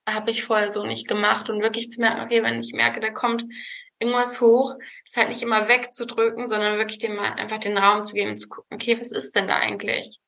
[0.09, 3.11] habe ich vorher so nicht gemacht und wirklich zu merken, okay, wenn ich merke, da
[3.11, 3.45] kommt
[3.99, 8.15] irgendwas hoch, ist halt nicht immer wegzudrücken, sondern wirklich dem mal einfach den Raum zu
[8.15, 10.21] geben, zu gucken, okay, was ist denn da eigentlich?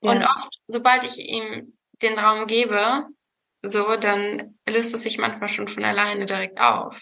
[0.00, 0.10] Ja.
[0.10, 3.06] Und oft, sobald ich ihm den Raum gebe,
[3.62, 7.00] so, dann löst es sich manchmal schon von alleine direkt auf.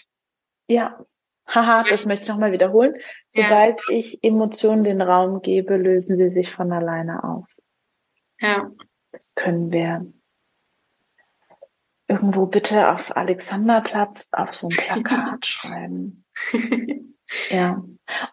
[0.67, 1.05] Ja.
[1.45, 2.95] Haha, das möchte ich nochmal wiederholen.
[3.27, 3.97] Sobald ja.
[3.97, 7.45] ich Emotionen den Raum gebe, lösen sie sich von alleine auf.
[8.39, 8.71] Ja.
[9.11, 10.05] Das können wir
[12.13, 16.25] irgendwo bitte auf Alexanderplatz auf so ein Plakat schreiben.
[17.49, 17.83] ja.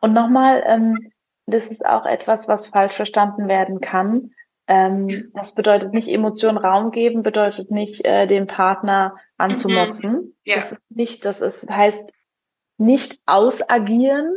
[0.01, 1.13] Und nochmal, ähm,
[1.47, 4.31] das ist auch etwas, was falsch verstanden werden kann
[4.69, 10.13] Ähm, das bedeutet nicht Emotionen Raum geben, bedeutet nicht äh, den Partner anzumotzen.
[10.13, 10.35] Mhm.
[10.45, 10.57] Ja.
[10.57, 12.09] Das ist nicht, das ist, heißt
[12.79, 14.33] nicht ausagieren,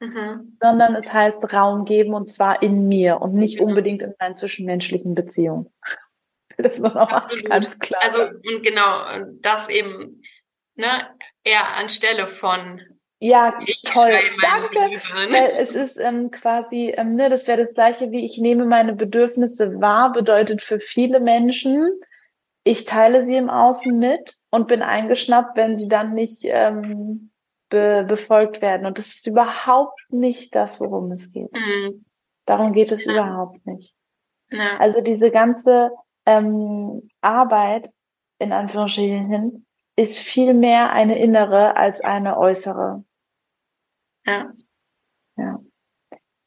[0.00, 0.58] mhm.
[0.60, 3.66] sondern es heißt Raum geben und zwar in mir und nicht mhm.
[3.66, 5.70] unbedingt in meinen zwischenmenschlichen Beziehungen.
[6.62, 8.00] Das war nochmal ganz klar.
[8.02, 9.04] Also und genau,
[9.40, 10.22] das eben
[10.74, 11.06] ne,
[11.44, 12.80] eher anstelle von
[13.18, 14.18] ja, ich toll.
[14.42, 14.78] Danke.
[14.78, 18.94] Weil es ist ähm, quasi, ähm, ne, das wäre das gleiche wie ich nehme meine
[18.94, 21.90] Bedürfnisse wahr, bedeutet für viele Menschen,
[22.62, 27.30] ich teile sie im Außen mit und bin eingeschnappt, wenn sie dann nicht ähm,
[27.68, 28.86] be befolgt werden.
[28.86, 31.52] Und das ist überhaupt nicht das, worum es geht.
[31.52, 32.04] Mhm.
[32.44, 33.12] Darum geht es ja.
[33.12, 33.94] überhaupt nicht.
[34.50, 34.78] Ja.
[34.78, 35.90] Also diese ganze
[36.26, 37.92] ähm, Arbeit,
[38.38, 39.66] in Anführungsstrichen,
[39.96, 43.04] ist viel mehr eine innere als eine äußere.
[44.26, 44.52] Ja.
[45.36, 45.60] Ja.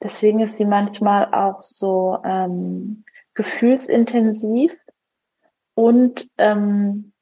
[0.02, 3.04] Deswegen ist sie manchmal auch so ähm,
[3.34, 4.76] gefühlsintensiv
[5.74, 7.14] und ähm,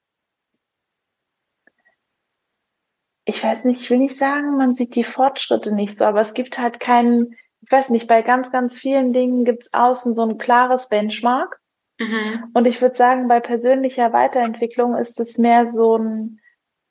[3.26, 6.34] ich weiß nicht, ich will nicht sagen, man sieht die Fortschritte nicht so, aber es
[6.34, 10.38] gibt halt keinen, ich weiß nicht, bei ganz, ganz vielen Dingen gibt's außen so ein
[10.38, 11.62] klares Benchmark.
[12.00, 12.52] Mhm.
[12.54, 16.40] Und ich würde sagen, bei persönlicher Weiterentwicklung ist es mehr so ein,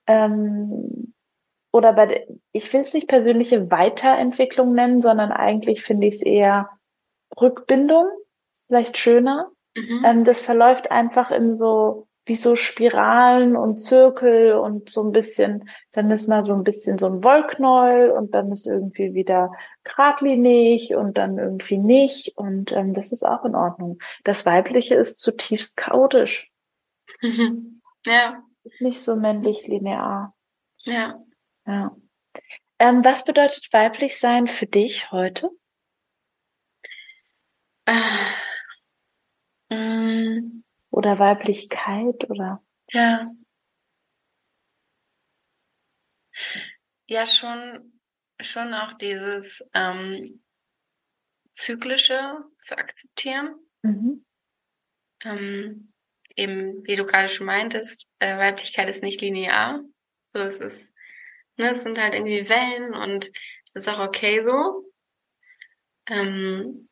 [0.07, 1.15] ähm,
[1.73, 6.23] oder bei, der, ich will es nicht persönliche Weiterentwicklung nennen, sondern eigentlich finde ich es
[6.23, 6.71] eher
[7.41, 8.07] Rückbindung,
[8.53, 9.51] ist vielleicht schöner.
[9.77, 10.03] Mhm.
[10.05, 15.71] Ähm, das verläuft einfach in so, wie so Spiralen und Zirkel und so ein bisschen,
[15.93, 19.53] dann ist mal so ein bisschen so ein Wollknäuel und dann ist irgendwie wieder
[19.85, 23.99] geradlinig und dann irgendwie nicht und ähm, das ist auch in Ordnung.
[24.25, 26.51] Das Weibliche ist zutiefst chaotisch.
[27.23, 27.73] Mhm.
[28.09, 28.41] Ja.
[28.79, 30.33] nicht so männlich linear.
[30.85, 31.21] Ja.
[31.67, 31.97] Ja.
[32.79, 35.51] Ähm, was bedeutet weiblich sein für dich heute?
[37.87, 37.95] Äh,
[39.71, 40.63] mm,
[40.97, 42.65] oder Weiblichkeit oder?
[42.91, 43.31] Ja.
[47.07, 48.01] Ja, schon,
[48.41, 50.43] schon auch dieses ähm,
[51.53, 53.57] Zyklische zu akzeptieren.
[53.83, 54.25] Mhm.
[55.23, 55.93] Ähm,
[56.35, 59.83] eben, wie du gerade schon meintest, äh, Weiblichkeit ist nicht linear.
[60.33, 60.95] So, es ist,
[61.57, 63.31] ne, es sind halt irgendwie Wellen und
[63.69, 64.91] es ist auch okay so.
[66.09, 66.89] Ähm,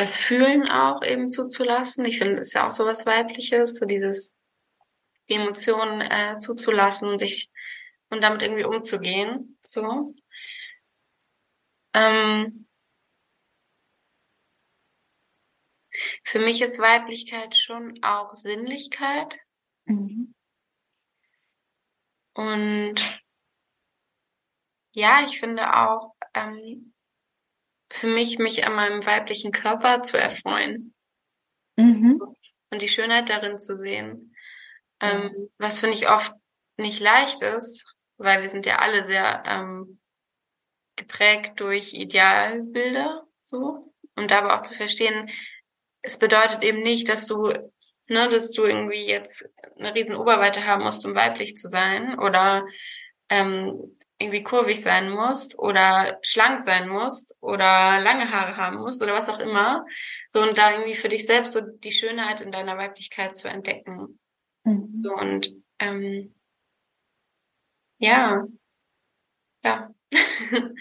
[0.00, 2.06] das Fühlen auch eben zuzulassen.
[2.06, 4.34] Ich finde, das ist ja auch so was Weibliches, so dieses
[5.26, 7.50] Emotionen äh, zuzulassen und sich
[8.08, 9.58] und damit irgendwie umzugehen.
[9.62, 10.14] So.
[11.92, 12.66] Ähm,
[16.24, 19.38] für mich ist Weiblichkeit schon auch Sinnlichkeit.
[19.84, 20.34] Mhm.
[22.32, 23.20] Und
[24.92, 26.89] ja, ich finde auch, ähm,
[27.90, 30.94] für mich, mich an meinem weiblichen Körper zu erfreuen.
[31.76, 32.20] Mhm.
[32.70, 34.34] Und die Schönheit darin zu sehen.
[35.00, 36.32] Ähm, was finde ich oft
[36.76, 37.84] nicht leicht ist,
[38.16, 40.00] weil wir sind ja alle sehr ähm,
[40.96, 43.92] geprägt durch Idealbilder, so.
[44.14, 45.30] Und aber auch zu verstehen,
[46.02, 47.48] es bedeutet eben nicht, dass du,
[48.08, 52.66] ne, dass du irgendwie jetzt eine riesen Oberweite haben musst, um weiblich zu sein oder
[53.28, 59.14] ähm, irgendwie kurvig sein musst oder schlank sein musst oder lange Haare haben musst oder
[59.14, 59.86] was auch immer.
[60.28, 64.20] So und da irgendwie für dich selbst so die Schönheit in deiner Weiblichkeit zu entdecken.
[64.64, 65.00] Mhm.
[65.02, 66.34] So und ähm,
[67.98, 68.46] ja,
[69.64, 69.94] ja.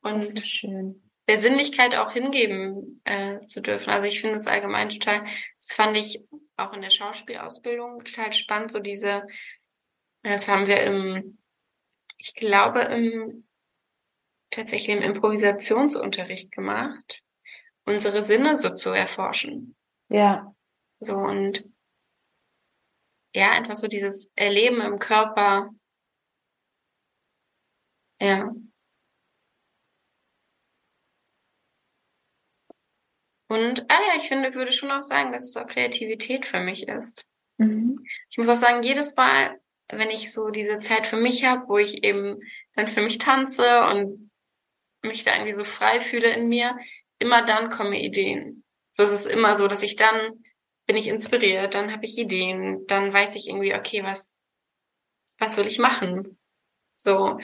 [0.00, 1.10] und schön.
[1.28, 3.90] der Sinnlichkeit auch hingeben äh, zu dürfen.
[3.90, 6.24] Also ich finde es allgemein total, das fand ich
[6.56, 9.26] auch in der Schauspielausbildung total spannend, so diese,
[10.22, 11.38] das haben wir im
[12.24, 13.46] ich glaube, im,
[14.50, 17.22] tatsächlich im Improvisationsunterricht gemacht,
[17.84, 19.76] unsere Sinne so zu erforschen.
[20.08, 20.54] Ja.
[21.00, 21.64] So und
[23.34, 25.70] ja, einfach so dieses Erleben im Körper.
[28.20, 28.54] Ja.
[33.48, 36.88] Und, ah ja, ich finde, würde schon auch sagen, dass es auch Kreativität für mich
[36.88, 37.26] ist.
[37.58, 38.02] Mhm.
[38.30, 41.78] Ich muss auch sagen, jedes Mal, wenn ich so diese Zeit für mich habe, wo
[41.78, 42.40] ich eben
[42.74, 44.30] dann für mich tanze und
[45.02, 46.76] mich da irgendwie so frei fühle in mir,
[47.18, 48.64] immer dann kommen Ideen.
[48.90, 50.44] So ist es immer so, dass ich dann
[50.86, 54.32] bin ich inspiriert, dann habe ich Ideen, dann weiß ich irgendwie, okay, was
[55.38, 56.38] was will ich machen?
[56.96, 57.38] So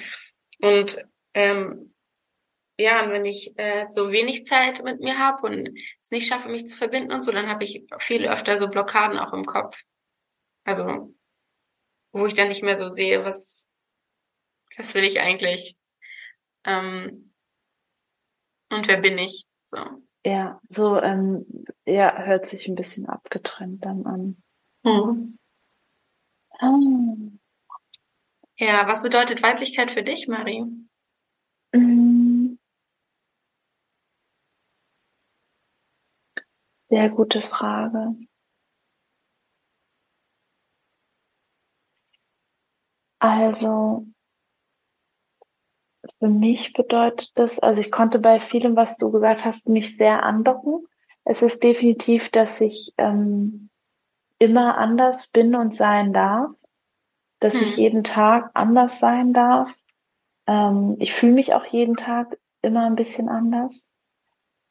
[0.61, 1.95] und ähm,
[2.79, 6.49] ja, und wenn ich äh, so wenig Zeit mit mir habe und es nicht schaffe,
[6.49, 9.83] mich zu verbinden und so, dann habe ich viel öfter so Blockaden auch im Kopf.
[10.65, 11.15] Also
[12.13, 13.67] wo ich dann nicht mehr so sehe, was,
[14.77, 15.77] was will ich eigentlich?
[16.65, 17.33] Ähm,
[18.71, 19.47] und wer bin ich?
[19.65, 19.79] So.
[20.25, 21.47] Ja, so, ähm,
[21.87, 24.43] ja, hört sich ein bisschen abgetrennt dann an.
[24.83, 25.39] Mhm.
[26.59, 26.79] Ah.
[28.57, 30.67] Ja, was bedeutet Weiblichkeit für dich, Marie?
[31.75, 32.59] Mm.
[36.91, 38.17] Sehr gute Frage.
[43.21, 44.07] Also,
[46.19, 50.23] für mich bedeutet das, also ich konnte bei vielem, was du gesagt hast, mich sehr
[50.25, 50.87] andocken.
[51.25, 53.69] Es ist definitiv, dass ich ähm,
[54.39, 56.51] immer anders bin und sein darf,
[57.41, 57.63] dass hm.
[57.63, 59.75] ich jeden Tag anders sein darf.
[60.47, 63.91] Ähm, ich fühle mich auch jeden Tag immer ein bisschen anders.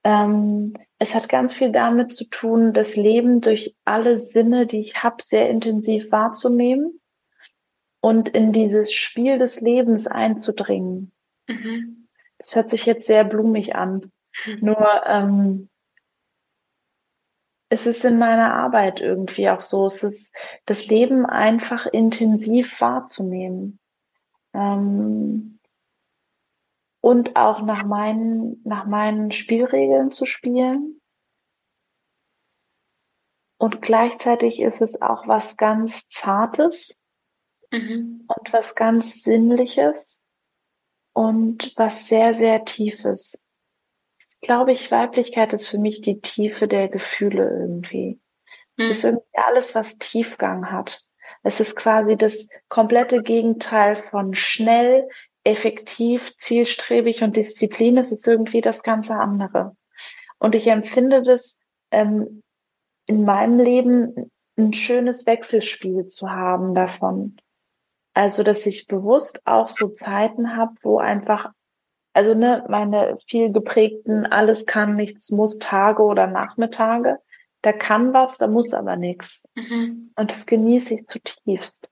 [0.03, 5.03] Ähm, es hat ganz viel damit zu tun, das Leben durch alle Sinne, die ich
[5.03, 6.99] habe, sehr intensiv wahrzunehmen
[8.01, 11.11] und in dieses Spiel des Lebens einzudringen.
[11.47, 12.07] Mhm.
[12.37, 14.11] Das hört sich jetzt sehr blumig an.
[14.45, 14.59] Mhm.
[14.61, 15.69] Nur ähm,
[17.69, 19.85] es ist in meiner Arbeit irgendwie auch so.
[19.85, 20.33] Es ist
[20.65, 23.79] das Leben einfach intensiv wahrzunehmen.
[24.53, 25.59] Ähm,
[27.01, 30.99] und auch nach meinen, nach meinen Spielregeln zu spielen.
[33.57, 36.98] Und gleichzeitig ist es auch was ganz Zartes
[37.71, 38.25] mhm.
[38.27, 40.23] und was ganz Sinnliches
[41.13, 43.43] und was sehr, sehr Tiefes.
[44.41, 48.21] Glaube ich, Weiblichkeit ist für mich die Tiefe der Gefühle irgendwie.
[48.77, 48.85] Mhm.
[48.85, 49.09] Es ist hm.
[49.09, 51.03] irgendwie alles, was Tiefgang hat.
[51.43, 55.09] Es ist quasi das komplette Gegenteil von schnell,
[55.43, 57.97] effektiv, zielstrebig und Disziplin.
[57.97, 59.75] Es ist irgendwie das ganze andere.
[60.37, 61.59] Und ich empfinde das
[61.91, 62.43] ähm,
[63.05, 67.37] in meinem Leben ein schönes Wechselspiel zu haben davon.
[68.13, 71.51] Also, dass ich bewusst auch so Zeiten habe, wo einfach,
[72.13, 77.19] also ne, meine viel geprägten alles kann, nichts muss Tage oder Nachmittage,
[77.61, 79.47] da kann was, da muss aber nichts.
[79.55, 80.11] Mhm.
[80.15, 81.89] Und das genieße ich zutiefst.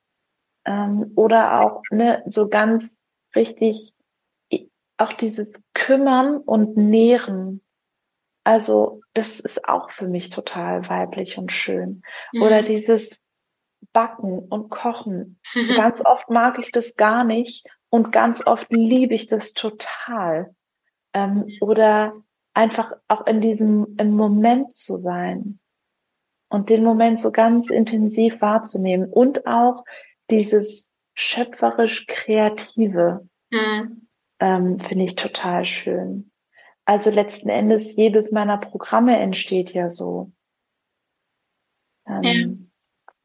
[0.65, 2.97] Ähm, oder auch ne, so ganz
[3.35, 3.93] richtig,
[4.97, 7.61] auch dieses Kümmern und Nähren.
[8.43, 12.01] Also das ist auch für mich total weiblich und schön.
[12.33, 12.41] Mhm.
[12.41, 13.19] Oder dieses
[13.93, 15.39] Backen und Kochen.
[15.75, 20.53] ganz oft mag ich das gar nicht und ganz oft liebe ich das total.
[21.13, 22.13] Ähm, oder
[22.53, 25.59] einfach auch in diesem im Moment zu sein
[26.49, 29.83] und den Moment so ganz intensiv wahrzunehmen und auch
[30.29, 34.07] dieses schöpferisch Kreative mhm.
[34.39, 36.31] ähm, finde ich total schön.
[36.85, 40.31] Also letzten Endes jedes meiner Programme entsteht ja so.
[42.07, 42.66] Ähm, ja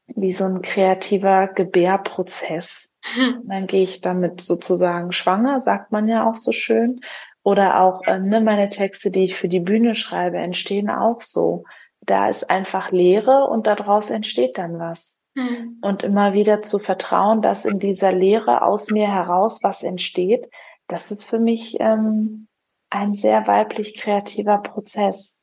[0.07, 2.91] wie so ein kreativer Gebärprozess.
[3.01, 3.43] Hm.
[3.47, 7.01] Dann gehe ich damit sozusagen schwanger, sagt man ja auch so schön.
[7.43, 11.65] Oder auch ähm, ne, meine Texte, die ich für die Bühne schreibe, entstehen auch so.
[12.01, 15.21] Da ist einfach Leere und daraus entsteht dann was.
[15.35, 15.79] Hm.
[15.81, 20.49] Und immer wieder zu vertrauen, dass in dieser Leere aus mir heraus was entsteht,
[20.87, 22.47] das ist für mich ähm,
[22.89, 25.42] ein sehr weiblich kreativer Prozess.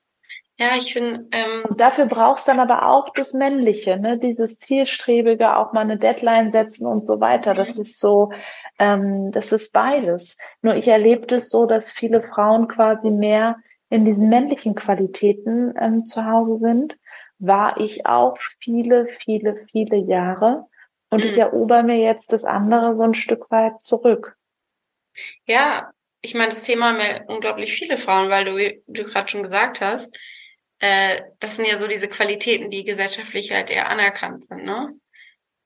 [0.60, 1.26] Ja, ich finde.
[1.30, 4.18] Ähm und dafür brauchst dann aber auch das Männliche, ne?
[4.18, 7.54] Dieses zielstrebige, auch mal eine Deadline setzen und so weiter.
[7.54, 8.30] Das ist so,
[8.78, 10.36] ähm, das ist beides.
[10.60, 13.56] Nur ich erlebe das so, dass viele Frauen quasi mehr
[13.88, 16.98] in diesen männlichen Qualitäten ähm, zu Hause sind.
[17.38, 20.66] War ich auch viele, viele, viele Jahre.
[21.08, 21.30] Und mhm.
[21.30, 24.36] ich erober mir jetzt das andere so ein Stück weit zurück.
[25.46, 25.90] Ja,
[26.20, 29.80] ich meine, das Thema haben ja unglaublich viele Frauen, weil du, du gerade schon gesagt
[29.80, 30.14] hast,
[30.80, 34.94] äh, das sind ja so diese Qualitäten, die gesellschaftlich halt eher anerkannt sind, ne?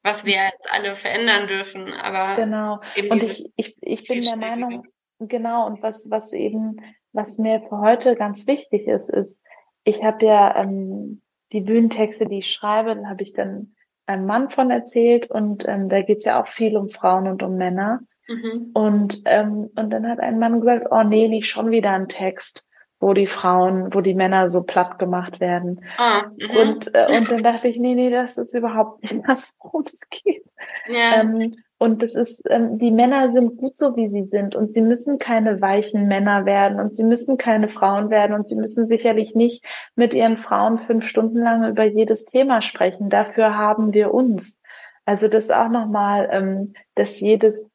[0.02, 2.36] Was wir jetzt alle verändern dürfen, aber.
[2.36, 2.80] Genau.
[3.08, 4.86] Und ich, ich, ich bin der Meinung,
[5.18, 6.76] genau, und was, was eben,
[7.12, 9.42] was mir für heute ganz wichtig ist, ist,
[9.84, 13.74] ich habe ja ähm, die Bühnentexte, die ich schreibe, da habe ich dann
[14.06, 17.56] einem Mann von erzählt und ähm, da geht's ja auch viel um Frauen und um
[17.56, 18.00] Männer.
[18.28, 18.70] Mhm.
[18.74, 22.66] Und, ähm, und dann hat ein Mann gesagt, oh nee, nicht schon wieder ein Text
[23.04, 25.84] wo die Frauen, wo die Männer so platt gemacht werden.
[25.98, 26.56] Ah, mhm.
[26.56, 30.00] und, äh, und dann dachte ich, nee, nee, das ist überhaupt nicht das, worum es
[30.08, 30.46] geht.
[30.88, 31.20] Ja.
[31.20, 34.56] Ähm, und das ist, ähm, die Männer sind gut so, wie sie sind.
[34.56, 38.56] Und sie müssen keine weichen Männer werden und sie müssen keine Frauen werden und sie
[38.56, 43.10] müssen sicherlich nicht mit ihren Frauen fünf Stunden lang über jedes Thema sprechen.
[43.10, 44.58] Dafür haben wir uns.
[45.04, 47.66] Also das auch nochmal, ähm, dass jedes,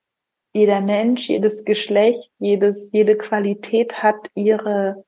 [0.53, 5.05] jeder Mensch, jedes Geschlecht, jedes, jede Qualität hat ihre,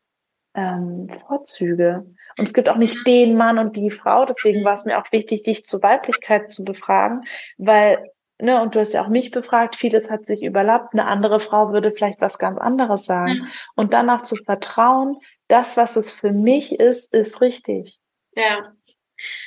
[0.53, 2.05] ähm, Vorzüge.
[2.37, 4.25] Und es gibt auch nicht den Mann und die Frau.
[4.25, 7.25] Deswegen war es mir auch wichtig, dich zur Weiblichkeit zu befragen,
[7.57, 8.03] weil,
[8.39, 10.93] ne, und du hast ja auch mich befragt, vieles hat sich überlappt.
[10.93, 13.39] Eine andere Frau würde vielleicht was ganz anderes sagen.
[13.39, 13.47] Mhm.
[13.75, 17.99] Und danach zu vertrauen, das, was es für mich ist, ist richtig.
[18.35, 18.73] Ja.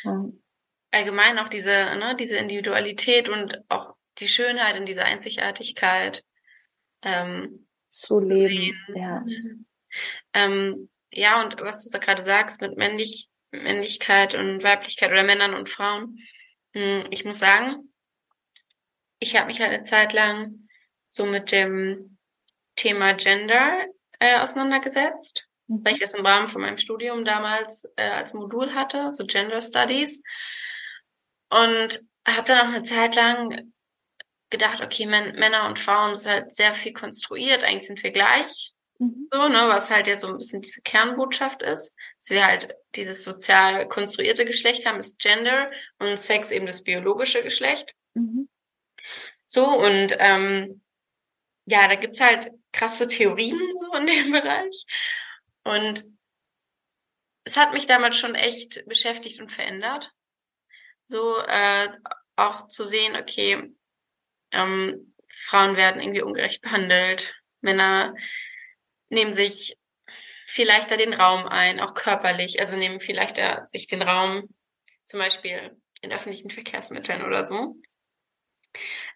[0.04, 0.24] ja.
[0.90, 6.22] Allgemein auch diese, ne, diese Individualität und auch die Schönheit in dieser Einzigartigkeit
[7.02, 8.78] ähm, zu leben.
[8.94, 9.24] Ja.
[10.32, 15.68] Ähm, ja, und was du gerade sagst mit männlich, Männlichkeit und Weiblichkeit oder Männern und
[15.68, 16.18] Frauen.
[16.72, 17.92] Hm, ich muss sagen,
[19.18, 20.68] ich habe mich halt eine Zeit lang
[21.08, 22.18] so mit dem
[22.76, 23.84] Thema Gender
[24.18, 25.84] äh, auseinandergesetzt, mhm.
[25.84, 29.60] weil ich das im Rahmen von meinem Studium damals äh, als Modul hatte, so Gender
[29.60, 30.20] Studies.
[31.50, 33.72] Und habe dann auch eine Zeit lang
[34.50, 38.72] gedacht, okay, Männer und Frauen ist halt sehr viel konstruiert, eigentlich sind wir gleich.
[39.04, 39.28] Mhm.
[39.30, 43.24] So, ne, was halt ja so ein bisschen diese Kernbotschaft ist, dass wir halt dieses
[43.24, 47.92] sozial konstruierte Geschlecht haben, ist Gender und Sex eben das biologische Geschlecht.
[48.14, 48.48] Mhm.
[49.46, 50.82] So, und ähm,
[51.66, 54.84] ja, da gibt's halt krasse Theorien so in dem Bereich.
[55.64, 56.04] Und
[57.44, 60.12] es hat mich damals schon echt beschäftigt und verändert.
[61.04, 61.90] So äh,
[62.36, 63.70] auch zu sehen, okay,
[64.50, 68.14] ähm, Frauen werden irgendwie ungerecht behandelt, Männer
[69.14, 69.76] nehmen sich
[70.46, 74.54] viel leichter den Raum ein, auch körperlich, also nehmen viel leichter sich den Raum,
[75.04, 77.76] zum Beispiel in öffentlichen Verkehrsmitteln oder so.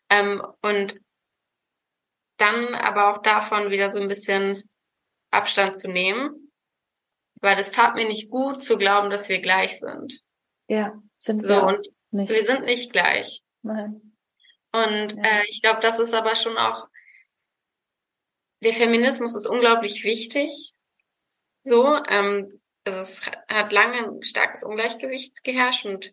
[0.09, 0.99] Ähm, und
[2.38, 4.68] dann aber auch davon wieder so ein bisschen
[5.30, 6.53] Abstand zu nehmen,
[7.40, 10.20] weil es tat mir nicht gut zu glauben, dass wir gleich sind.
[10.68, 12.30] Ja, sind wir so, und nicht.
[12.30, 13.42] Wir sind nicht gleich.
[13.62, 14.16] Nein.
[14.72, 15.22] Und ja.
[15.22, 16.86] äh, ich glaube, das ist aber schon auch
[18.61, 20.73] der Feminismus ist unglaublich wichtig.
[21.65, 26.13] So, ähm, also es hat lange ein starkes Ungleichgewicht geherrscht und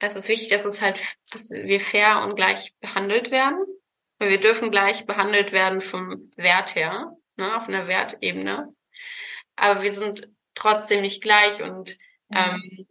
[0.00, 1.00] es ist wichtig, dass es halt,
[1.30, 3.58] dass wir fair und gleich behandelt werden.
[4.18, 8.74] Weil wir dürfen gleich behandelt werden vom Wert her, ne, auf einer Wertebene.
[9.54, 11.96] Aber wir sind trotzdem nicht gleich und,
[12.28, 12.36] mhm.
[12.36, 12.86] ähm,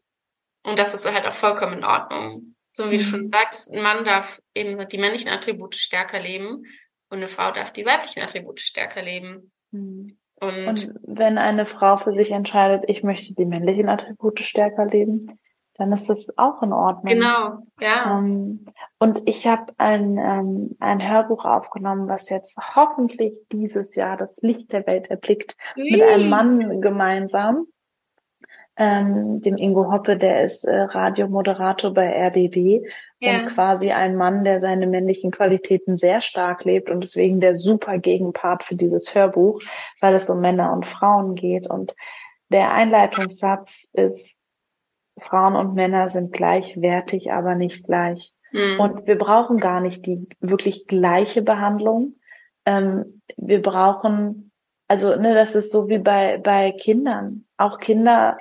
[0.63, 2.55] und das ist halt auch vollkommen in Ordnung.
[2.72, 2.99] So wie mhm.
[2.99, 6.63] du schon sagst, ein Mann darf eben die männlichen Attribute stärker leben
[7.09, 9.51] und eine Frau darf die weiblichen Attribute stärker leben.
[9.71, 10.17] Mhm.
[10.39, 15.39] Und, und wenn eine Frau für sich entscheidet, ich möchte die männlichen Attribute stärker leben,
[15.75, 17.13] dann ist das auch in Ordnung.
[17.13, 18.17] Genau, ja.
[18.17, 18.65] Ähm,
[18.99, 24.71] und ich habe ein, ähm, ein Hörbuch aufgenommen, was jetzt hoffentlich dieses Jahr das Licht
[24.73, 25.83] der Welt erblickt, mhm.
[25.83, 27.67] mit einem Mann gemeinsam
[28.77, 32.87] ähm, dem Ingo Hoppe, der ist äh, Radiomoderator bei RBB
[33.20, 33.39] ja.
[33.39, 37.97] und quasi ein Mann, der seine männlichen Qualitäten sehr stark lebt und deswegen der super
[37.97, 39.61] Gegenpart für dieses Hörbuch,
[40.01, 41.70] weil es um Männer und Frauen geht.
[41.70, 41.95] Und
[42.49, 44.36] der Einleitungssatz ist,
[45.20, 48.34] Frauen und Männer sind gleichwertig, aber nicht gleich.
[48.51, 48.80] Mhm.
[48.80, 52.15] Und wir brauchen gar nicht die wirklich gleiche Behandlung.
[52.65, 54.51] Ähm, wir brauchen,
[54.88, 57.45] also ne, das ist so wie bei, bei Kindern.
[57.57, 58.38] Auch Kinder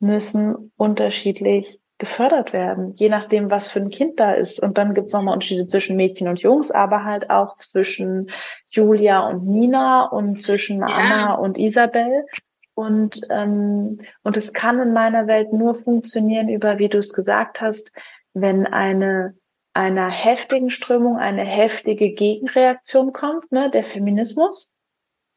[0.00, 4.62] müssen unterschiedlich gefördert werden, je nachdem, was für ein Kind da ist.
[4.62, 8.30] Und dann gibt es nochmal Unterschiede zwischen Mädchen und Jungs, aber halt auch zwischen
[8.66, 10.86] Julia und Nina und zwischen ja.
[10.86, 12.26] Anna und Isabel.
[12.74, 17.60] Und, ähm, und es kann in meiner Welt nur funktionieren über, wie du es gesagt
[17.60, 17.90] hast,
[18.32, 19.34] wenn eine
[19.74, 24.74] einer heftigen Strömung eine heftige Gegenreaktion kommt, ne, der Feminismus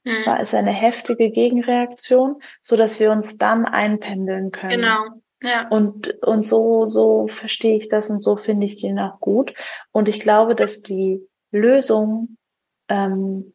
[0.03, 0.25] mhm.
[0.25, 4.81] war es eine heftige Gegenreaktion, so dass wir uns dann einpendeln können.
[4.81, 5.20] Genau.
[5.41, 5.67] Ja.
[5.69, 9.53] Und, und so, so verstehe ich das und so finde ich den auch gut.
[9.91, 12.37] Und ich glaube, dass die Lösung,
[12.87, 13.53] ähm,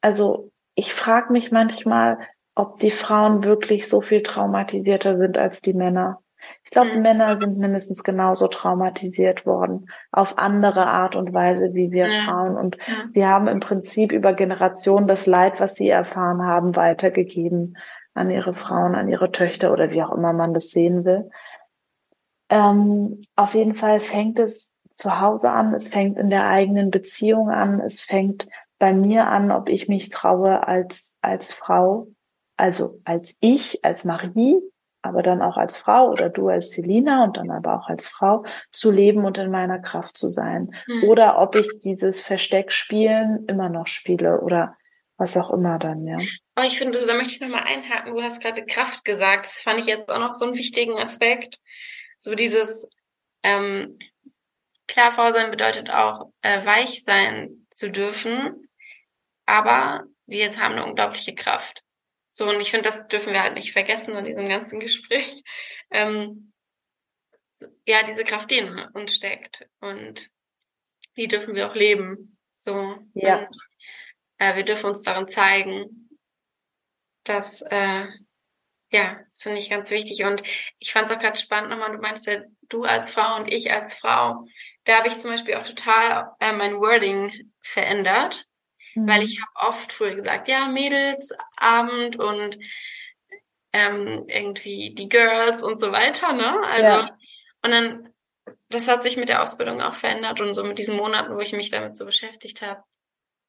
[0.00, 2.18] also ich frage mich manchmal,
[2.54, 6.20] ob die Frauen wirklich so viel traumatisierter sind als die Männer.
[6.64, 7.02] Ich glaube, mhm.
[7.02, 12.24] Männer sind mindestens genauso traumatisiert worden, auf andere Art und Weise wie wir ja.
[12.24, 12.56] Frauen.
[12.56, 12.94] Und ja.
[13.12, 17.76] sie haben im Prinzip über Generationen das Leid, was sie erfahren haben, weitergegeben
[18.16, 21.30] an ihre Frauen, an ihre Töchter oder wie auch immer man das sehen will.
[22.48, 27.50] Ähm, auf jeden Fall fängt es zu Hause an, es fängt in der eigenen Beziehung
[27.50, 28.48] an, es fängt
[28.78, 32.08] bei mir an, ob ich mich traue als, als Frau,
[32.56, 34.60] also als ich, als Marie,
[35.02, 38.44] aber dann auch als Frau oder du als Selina und dann aber auch als Frau
[38.70, 40.74] zu leben und in meiner Kraft zu sein.
[40.86, 41.04] Mhm.
[41.04, 44.76] Oder ob ich dieses Versteckspielen immer noch spiele oder
[45.16, 46.18] was auch immer dann, ja.
[46.56, 48.14] Aber ich finde, da möchte ich nochmal einhaken.
[48.14, 49.44] Du hast gerade Kraft gesagt.
[49.44, 51.60] Das fand ich jetzt auch noch so einen wichtigen Aspekt.
[52.18, 52.88] So dieses,
[53.42, 53.98] ähm,
[54.88, 58.70] klar, Frau sein bedeutet auch, äh, weich sein zu dürfen.
[59.44, 61.82] Aber wir jetzt haben eine unglaubliche Kraft.
[62.30, 65.42] So, und ich finde, das dürfen wir halt nicht vergessen in diesem ganzen Gespräch.
[65.90, 66.54] Ähm,
[67.86, 69.68] ja, diese Kraft, die in uns steckt.
[69.80, 70.30] Und
[71.18, 72.38] die dürfen wir auch leben.
[72.56, 72.96] So.
[73.12, 73.40] Ja.
[73.40, 73.58] Und,
[74.38, 76.05] äh, wir dürfen uns darin zeigen.
[77.28, 78.06] Das, äh,
[78.90, 80.24] ja, das finde ich ganz wichtig.
[80.24, 80.42] Und
[80.78, 83.72] ich fand es auch gerade spannend nochmal, du meinst ja, du als Frau und ich
[83.72, 84.46] als Frau.
[84.84, 88.46] Da habe ich zum Beispiel auch total äh, mein Wording verändert,
[88.94, 89.08] mhm.
[89.08, 92.58] weil ich habe oft früher gesagt, ja, Mädelsabend und
[93.72, 96.60] ähm, irgendwie die Girls und so weiter, ne?
[96.64, 97.18] Also ja.
[97.62, 98.12] und dann
[98.68, 101.52] das hat sich mit der Ausbildung auch verändert und so mit diesen Monaten, wo ich
[101.52, 102.82] mich damit so beschäftigt habe.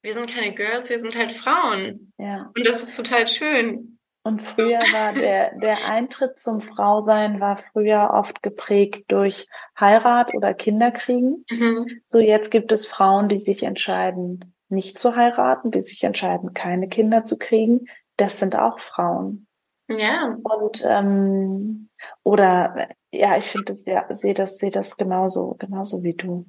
[0.07, 2.13] Wir sind keine Girls, wir sind halt Frauen.
[2.17, 2.49] Ja.
[2.55, 3.99] Und das ist total schön.
[4.23, 10.53] Und früher war der, der Eintritt zum Frausein war früher oft geprägt durch Heirat oder
[10.53, 11.43] Kinderkriegen.
[11.49, 12.01] Mhm.
[12.07, 16.87] So jetzt gibt es Frauen, die sich entscheiden, nicht zu heiraten, die sich entscheiden, keine
[16.87, 17.87] Kinder zu kriegen.
[18.15, 19.45] Das sind auch Frauen.
[19.89, 20.37] Ja.
[20.41, 21.89] Und ähm,
[22.23, 26.45] oder ja, ich finde das ja, sehe das, sehe das genauso, genauso wie du.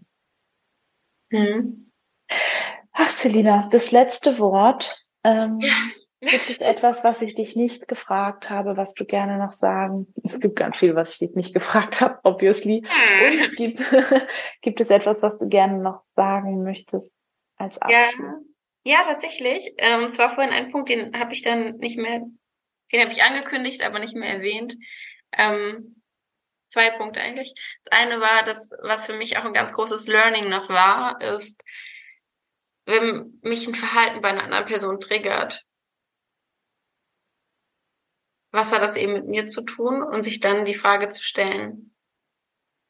[1.31, 1.87] Mhm.
[3.01, 5.07] Ach, Selina, das letzte Wort.
[5.23, 5.61] Ähm,
[6.21, 10.13] Gibt es etwas, was ich dich nicht gefragt habe, was du gerne noch sagen?
[10.25, 12.85] Es gibt ganz viel, was ich dich nicht gefragt habe, obviously.
[13.25, 13.81] Und gibt,
[14.63, 17.15] gibt es etwas, was du gerne noch sagen möchtest
[17.57, 18.43] als Abschluss?
[18.83, 19.75] Ja, ja tatsächlich.
[19.79, 22.23] Ähm, es war vorhin ein Punkt, den habe ich dann nicht mehr,
[22.93, 24.75] den habe ich angekündigt, aber nicht mehr erwähnt.
[25.33, 26.03] Ähm,
[26.69, 27.55] zwei Punkte eigentlich.
[27.85, 31.63] Das eine war, das, was für mich auch ein ganz großes Learning noch war, ist,
[32.89, 35.63] wenn mich ein Verhalten bei einer anderen Person triggert,
[38.51, 41.95] was hat das eben mit mir zu tun und sich dann die Frage zu stellen,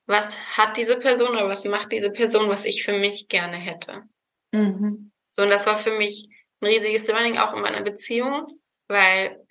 [0.07, 4.05] was hat diese Person oder was macht diese Person, was ich für mich gerne hätte.
[4.53, 5.11] Mhm.
[5.31, 6.29] So, und das war für mich
[6.61, 9.45] ein riesiges Learning auch in meiner Beziehung, weil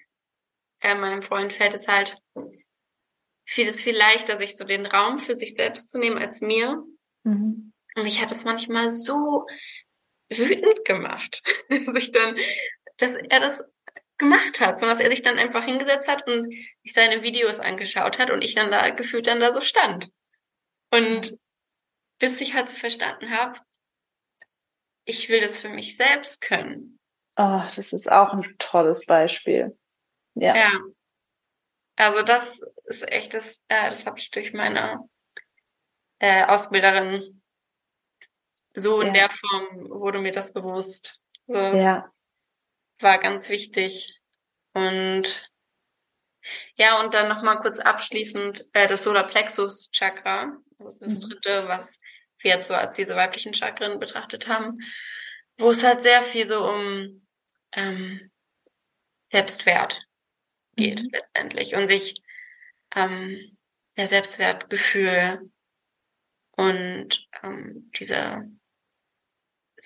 [0.80, 2.18] äh, meinem Freund fällt es halt
[3.46, 6.82] vieles viel leichter, sich so den Raum für sich selbst zu nehmen als mir.
[7.24, 7.74] Mhm.
[7.96, 9.46] Und mich hat es manchmal so
[10.30, 12.38] wütend gemacht, dass ich dann,
[12.98, 13.64] dass er das
[14.18, 16.50] gemacht hat, sondern dass er sich dann einfach hingesetzt hat und
[16.84, 20.10] sich seine Videos angeschaut hat und ich dann da gefühlt dann da so stand.
[20.92, 21.38] Und
[22.20, 23.60] bis ich halt so verstanden habe,
[25.06, 27.00] ich will das für mich selbst können.
[27.38, 29.78] Oh, das ist auch ein tolles Beispiel.
[30.34, 30.56] Ja.
[30.56, 30.72] ja.
[31.96, 35.08] Also das ist echt das, äh, das habe ich durch meine
[36.20, 37.37] äh, Ausbilderin
[38.80, 39.14] so in ja.
[39.14, 41.20] der Form wurde mir das bewusst.
[41.48, 42.06] Das, ja
[43.00, 44.20] war ganz wichtig.
[44.74, 45.52] Und
[46.76, 50.58] ja, und dann nochmal kurz abschließend äh, das Solarplexus Chakra.
[50.78, 51.30] Das ist das mhm.
[51.30, 52.00] dritte, was
[52.40, 54.80] wir jetzt so als diese weiblichen Chakren betrachtet haben,
[55.58, 57.28] wo es halt sehr viel so um
[57.74, 58.32] ähm,
[59.32, 60.06] Selbstwert
[60.76, 61.10] geht mhm.
[61.12, 62.22] letztendlich und sich
[62.96, 63.58] ähm,
[63.98, 65.52] der Selbstwertgefühl
[66.52, 68.48] und ähm, diese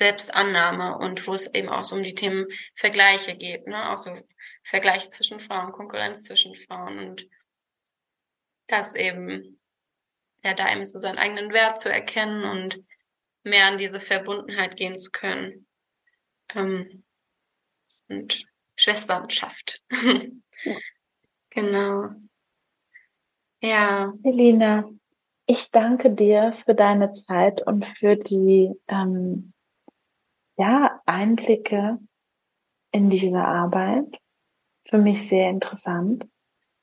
[0.02, 3.91] Selbstannahme und wo es eben auch so um die Themen Vergleiche geht, ne?
[3.91, 4.18] Auch so
[4.64, 7.28] Vergleiche zwischen Frauen, Konkurrenz zwischen Frauen und
[8.66, 9.60] das eben,
[10.43, 12.84] ja, da eben so seinen eigenen Wert zu erkennen und
[13.43, 15.68] mehr an diese Verbundenheit gehen zu können.
[16.56, 17.04] Ähm,
[18.10, 18.43] und
[18.76, 19.84] Schwesternschaft.
[20.64, 20.78] ja.
[21.52, 22.10] Genau.
[23.60, 24.14] Ja.
[24.24, 24.89] Elina,
[25.45, 29.54] ich danke dir für deine Zeit und für die ähm,
[30.62, 31.97] ja, Einblicke
[32.91, 34.05] in diese Arbeit.
[34.88, 36.28] Für mich sehr interessant.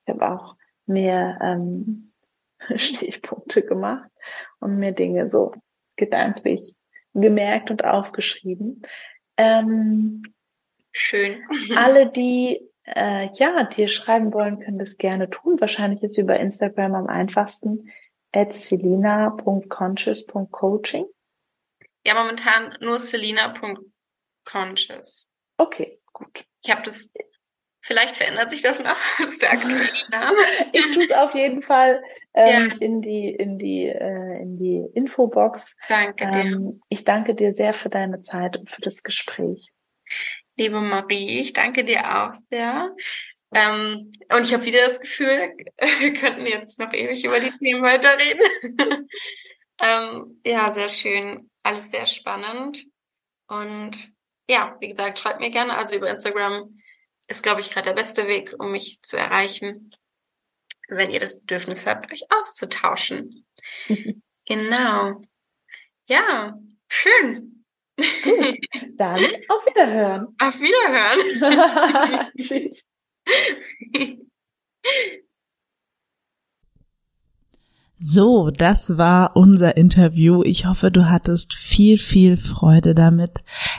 [0.05, 0.57] Ich habe auch
[0.87, 2.13] mir ähm,
[2.75, 4.11] Stichpunkte gemacht
[4.59, 5.55] und mir Dinge so
[5.97, 6.75] gedanklich
[7.15, 8.83] gemerkt und aufgeschrieben.
[9.37, 10.25] Ähm,
[10.93, 11.45] Schön.
[11.77, 15.61] alle, die äh, ja dir schreiben wollen, können das gerne tun.
[15.61, 17.93] Wahrscheinlich ist über Instagram am einfachsten
[18.33, 21.07] at selina.conscious.coaching.
[22.05, 25.29] Ja, momentan nur selina.conscious.
[25.57, 26.45] Okay, gut.
[26.63, 27.11] Ich habe das,
[27.81, 30.39] vielleicht verändert sich das noch, das ist der aktuelle Name.
[30.73, 32.03] ich tue es auf jeden Fall
[32.35, 32.77] ähm, ja.
[32.81, 35.77] in die, in die, äh, in die Infobox.
[35.89, 36.81] Danke ähm, dir.
[36.89, 39.73] Ich danke dir sehr für deine Zeit und für das Gespräch.
[40.57, 42.95] Liebe Marie, ich danke dir auch sehr.
[43.53, 45.55] Ähm, und ich habe wieder das Gefühl,
[46.01, 48.43] wir könnten jetzt noch ewig über die Themen weiterreden.
[49.81, 52.85] ähm, ja, sehr schön alles sehr spannend.
[53.47, 53.97] Und
[54.49, 55.77] ja, wie gesagt, schreibt mir gerne.
[55.77, 56.79] Also über Instagram
[57.27, 59.91] ist, glaube ich, gerade der beste Weg, um mich zu erreichen,
[60.89, 63.47] wenn ihr das Bedürfnis habt, euch auszutauschen.
[64.47, 65.23] genau.
[66.07, 67.65] Ja, schön.
[67.97, 68.59] Gut,
[68.97, 70.35] dann auf Wiederhören.
[70.41, 72.31] Auf Wiederhören.
[72.39, 72.85] Tschüss.
[78.01, 80.45] So, das war unser Interview.
[80.45, 83.33] Ich hoffe, du hattest viel, viel Freude damit.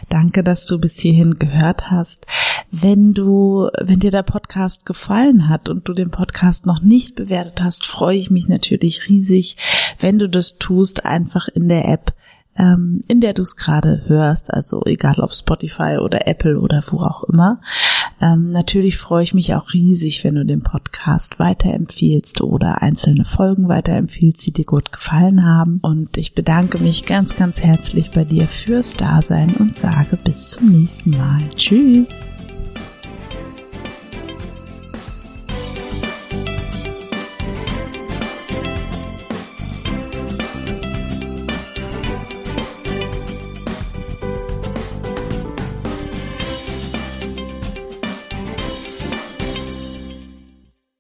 [0.09, 2.25] Danke, dass du bis hierhin gehört hast.
[2.69, 7.61] Wenn du, wenn dir der Podcast gefallen hat und du den Podcast noch nicht bewertet
[7.61, 9.55] hast, freue ich mich natürlich riesig,
[10.01, 12.13] wenn du das tust, einfach in der App
[12.57, 16.97] ähm, in der du es gerade hörst, also egal ob Spotify oder Apple oder wo
[16.97, 17.61] auch immer.
[18.21, 23.69] Ähm, natürlich freue ich mich auch riesig, wenn du den Podcast weiterempfiehlst oder einzelne Folgen
[23.69, 25.79] weiterempfiehlst, die dir gut gefallen haben.
[25.81, 30.69] Und ich bedanke mich ganz, ganz herzlich bei dir fürs Dasein und sage bis zum
[30.69, 31.43] nächsten Mal.
[31.55, 32.27] Tschüss.